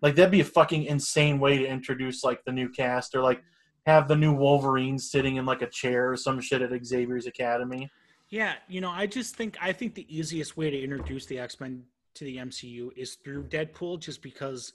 [0.00, 3.42] Like that'd be a fucking insane way to introduce like the new cast, or like
[3.86, 7.90] have the new Wolverine sitting in like a chair or some shit at Xavier's Academy.
[8.30, 11.60] Yeah, you know, I just think I think the easiest way to introduce the X
[11.60, 14.74] Men to the MCU is through Deadpool, just because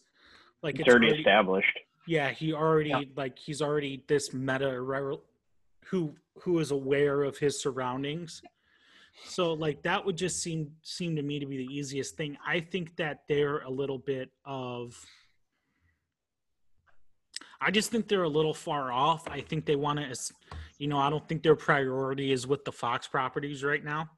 [0.63, 1.77] like It's already established.
[2.07, 3.01] Yeah, he already Yeah.
[3.15, 4.69] like he's already this meta
[5.85, 8.41] who who is aware of his surroundings.
[9.25, 12.37] So like that would just seem seem to me to be the easiest thing.
[12.45, 14.99] I think that they're a little bit of
[17.65, 19.27] I just think they're a little far off.
[19.27, 20.33] I think they want to
[20.79, 24.09] you know, I don't think their priority is with the Fox properties right now.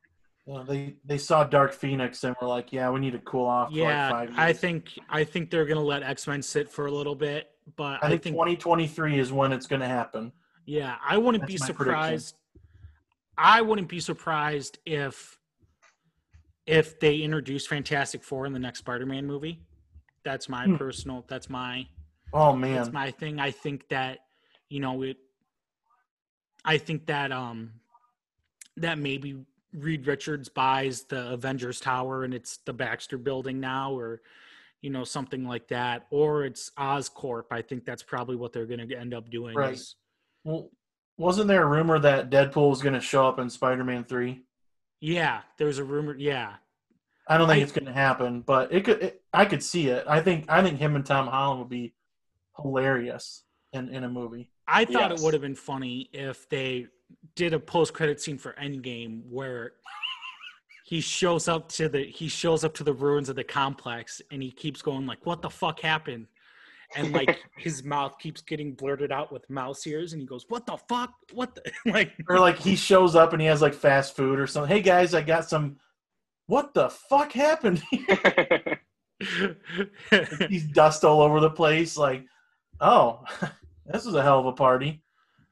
[0.46, 3.70] Well, they they saw Dark Phoenix and were like, yeah, we need to cool off.
[3.70, 6.86] for Yeah, like five I think I think they're gonna let X Men sit for
[6.86, 10.32] a little bit, but I think 2023 is when it's going to happen.
[10.66, 12.36] Yeah, I wouldn't That's be surprised.
[13.38, 15.38] I wouldn't be surprised if
[16.66, 19.60] if they introduce Fantastic Four in the next Spider-Man movie.
[20.24, 20.78] That's my Hmm.
[20.78, 21.26] personal.
[21.28, 21.88] That's my.
[22.36, 23.40] Oh man, That's my thing.
[23.40, 24.20] I think that
[24.70, 25.16] you know it.
[26.66, 27.72] I think that um,
[28.76, 29.38] that maybe
[29.74, 34.22] Reed Richards buys the Avengers Tower and it's the Baxter Building now, or
[34.82, 37.46] you know something like that, or it's Oscorp.
[37.52, 39.56] I think that's probably what they're going to end up doing.
[39.56, 39.74] Right.
[39.74, 39.96] is-
[40.44, 40.70] well,
[41.18, 44.42] wasn't there a rumor that Deadpool was going to show up in Spider-Man 3?
[45.00, 46.16] Yeah, there's a rumor.
[46.18, 46.56] Yeah,
[47.30, 49.02] I don't think I- it's going to happen, but it could.
[49.02, 50.04] It, I could see it.
[50.06, 50.46] I think.
[50.50, 51.94] I think him and Tom Holland would be
[52.62, 53.44] hilarious
[53.74, 54.52] in in a movie.
[54.68, 55.22] I thought Yes.
[55.22, 56.88] it would have been funny if they
[57.36, 59.74] did a post-credit scene for Endgame where
[60.86, 64.42] he shows up to the he shows up to the ruins of the complex and
[64.42, 66.28] he keeps going like, "What the fuck happened?"
[66.96, 70.66] And like his mouth keeps getting blurted out with mouse ears, and he goes, "What
[70.66, 71.14] the fuck?
[71.34, 74.48] What the like?" Or like he shows up and he has like fast food or
[74.48, 74.74] something.
[74.76, 75.78] Hey guys, I got some.
[76.48, 77.82] What the fuck happened?
[80.50, 81.98] He's dust all over the place.
[81.98, 82.26] Like,
[82.82, 83.24] oh,
[83.86, 85.02] this is a hell of a party.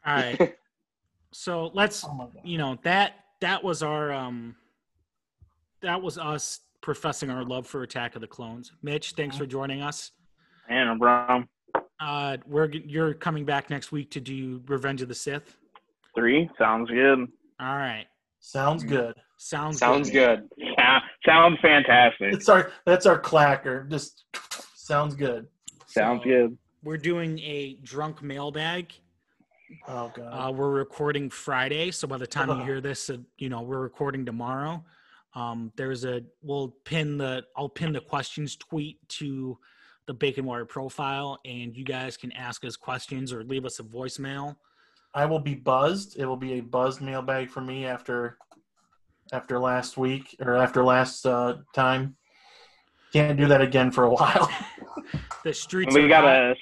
[0.05, 0.55] All right,
[1.31, 4.55] so let's Oh you know that that was our um
[5.81, 8.71] that was us professing our love for Attack of the Clones.
[8.81, 10.11] Mitch, thanks for joining us.
[10.69, 11.43] And I'm bro,
[11.99, 15.57] Uh, we're you're coming back next week to do Revenge of the Sith.
[16.15, 17.19] three sounds good.
[17.59, 18.05] All right,
[18.39, 19.13] Sounds good.
[19.37, 20.49] sounds Sounds good.
[20.57, 22.33] Yeah, sounds fantastic.
[22.33, 23.89] It's our that's our clacker.
[23.89, 24.25] Just
[24.75, 25.47] sounds good.
[25.87, 26.57] Sounds So, good.
[26.83, 28.91] We're doing a drunk mailbag.
[29.87, 30.27] Oh god.
[30.27, 33.79] Uh, we're recording Friday, so by the time you hear this, uh, you know we're
[33.79, 34.83] recording tomorrow.
[35.33, 39.57] Um, there's a we'll pin the I'll pin the questions tweet to
[40.07, 43.83] the Bacon Wire profile, and you guys can ask us questions or leave us a
[43.83, 44.57] voicemail.
[45.13, 46.19] I will be buzzed.
[46.19, 48.37] It will be a buzzed mailbag for me after
[49.31, 52.17] after last week or after last uh, time.
[53.13, 54.51] Can't do that again for a while.
[55.43, 56.55] The streets We are got a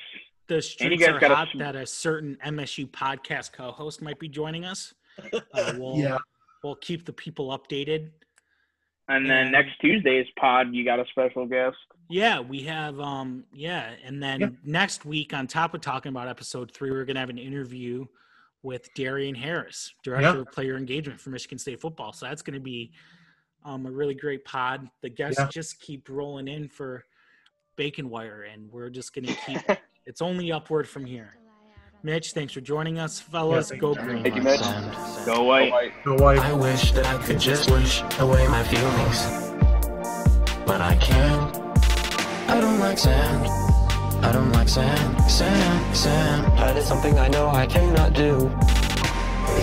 [0.56, 4.28] the streets guys are gotta hot sm- that a certain MSU podcast co-host might be
[4.30, 4.93] joining us.
[5.54, 6.18] Uh, we'll, yeah.
[6.64, 8.10] we'll keep the people updated.
[9.10, 11.76] and then And- next Tuesday's pod, you got a special guest.
[12.10, 14.47] Yeah, we have um yeah, and then Yeah.
[14.66, 18.06] next week on top of talking about episode 3, we're going to have an interview
[18.64, 20.41] with Darian Harris, director Yeah.
[20.41, 22.12] of player engagement for Michigan State football.
[22.14, 22.91] So that's going to be
[23.64, 24.89] um a really great pod.
[25.02, 25.47] The guests Yeah.
[25.49, 27.06] just keep rolling in for
[27.76, 29.62] Bacon Wire and we're just going to keep
[30.12, 31.38] it's only upward from here.
[32.03, 33.70] Mitch, thanks for joining us, fellas.
[33.70, 34.24] thank Go green.
[34.24, 34.59] Thank you, Mitch.
[35.26, 35.72] Go white.
[35.72, 36.03] White.
[36.03, 36.39] Go white.
[36.39, 39.20] I wish that I could just wish away my feelings.
[40.66, 41.57] But I can't.
[42.49, 43.47] I don't like sand.
[44.22, 45.32] I don't like sand.
[45.32, 46.43] Sand, sand.
[46.59, 48.51] That is something I know I cannot do.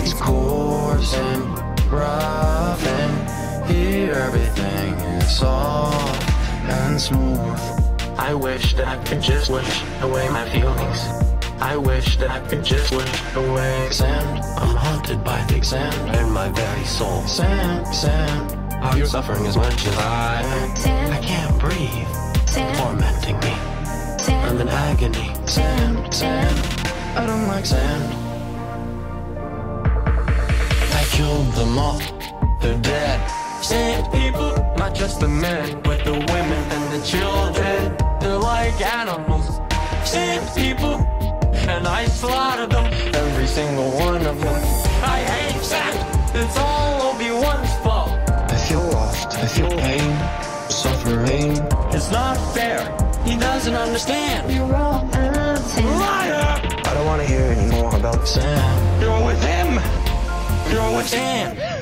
[0.01, 6.27] It's coarse and rough, and here everything is soft
[6.67, 7.78] and smooth.
[8.19, 10.99] I wish that I could just wish away my feelings.
[11.61, 14.43] I wish that I could just wish away sand.
[14.57, 17.25] I'm haunted by the sand in my very soul.
[17.27, 18.73] Sand, sand.
[18.83, 21.11] Are you suffering as much as I am?
[21.13, 22.07] I can't breathe.
[22.45, 22.77] sand.
[22.77, 23.55] Tormenting me.
[24.19, 24.49] Sand.
[24.49, 25.33] I'm in agony.
[25.47, 26.87] Sand, sand.
[27.17, 28.03] I don't like sand.
[30.93, 32.01] I killed them all.
[32.61, 33.25] They're dead.
[33.63, 38.08] Sand people, not just the men, but the women and the children.
[38.19, 39.61] They're like animals,
[40.03, 40.95] sick people,
[41.69, 44.55] and I slaughtered them, every single one of them.
[45.03, 45.95] I hate sex.
[46.35, 48.11] It's all Obi Wan's fault.
[48.29, 49.37] I feel lost.
[49.37, 50.11] I feel pain,
[50.69, 51.51] suffering.
[51.95, 52.79] It's not fair.
[53.23, 54.51] He doesn't understand.
[54.51, 55.09] You're wrong.
[55.11, 56.59] Liar!
[56.85, 59.01] I don't want to hear any more about Sam.
[59.01, 59.79] You're with him.
[60.71, 61.78] You're with Sam.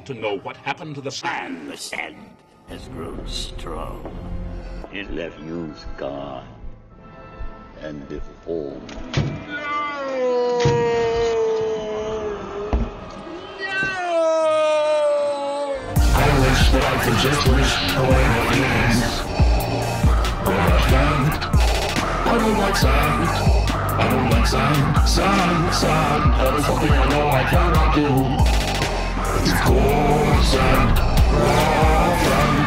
[0.00, 1.70] Want to know what happened to the sand.
[1.70, 2.16] The sand
[2.68, 4.00] has grown strong.
[4.94, 6.44] It left you scarred
[7.82, 8.90] and deformed.
[8.90, 9.60] No!
[13.58, 13.76] No!
[16.16, 19.10] I wish that I could just wish away my feelings.
[20.46, 21.34] But I can't.
[22.26, 23.28] I don't like sand.
[24.00, 24.80] I don't like sand.
[25.06, 26.22] Sand, sand.
[26.40, 28.69] That is something I know I cannot do.
[29.40, 30.98] It's coarse and
[31.32, 32.58] rough and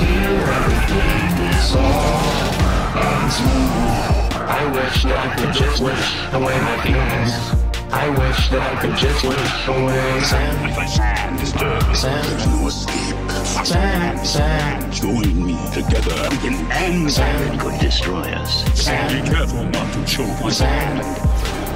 [0.00, 4.32] here everything is soft and smooth.
[4.48, 7.62] I wish that I could just wish away my feelings.
[7.92, 10.88] I wish that I could just wish away sand.
[10.88, 12.38] Sand disturbs, Sand.
[12.60, 13.66] no escape.
[13.66, 16.28] Sand, sand, Join me together.
[16.30, 18.64] We can end sand, Could destroy us.
[18.80, 21.04] Sand, Be careful not to choke sand,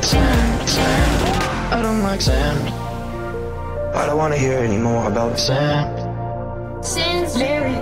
[0.03, 1.75] sand, sand.
[1.75, 2.86] I don't like sand.
[3.97, 6.85] I don't want to hear any more about Sam.
[6.85, 7.73] Sam's very,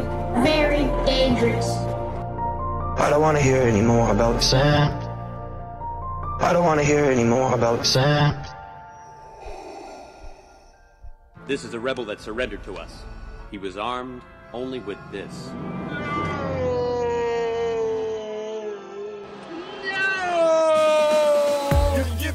[0.44, 1.68] very dangerous.
[1.68, 4.92] I don't want to hear any more about Sam.
[6.40, 8.40] I don't want to hear any more about Sam.
[11.48, 13.02] This is a rebel that surrendered to us.
[13.50, 15.50] He was armed only with this.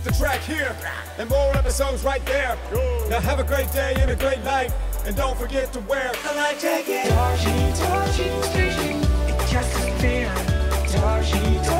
[0.04, 0.76] the track here,
[1.18, 2.58] and more episodes right there.
[3.10, 4.72] Now have a great day and a great night,
[5.06, 7.10] and don't forget to wear a light jacket.
[7.10, 7.50] Darcy,
[7.82, 10.34] Darcy, it just a fear.
[10.92, 11.79] Darcy, Darcy.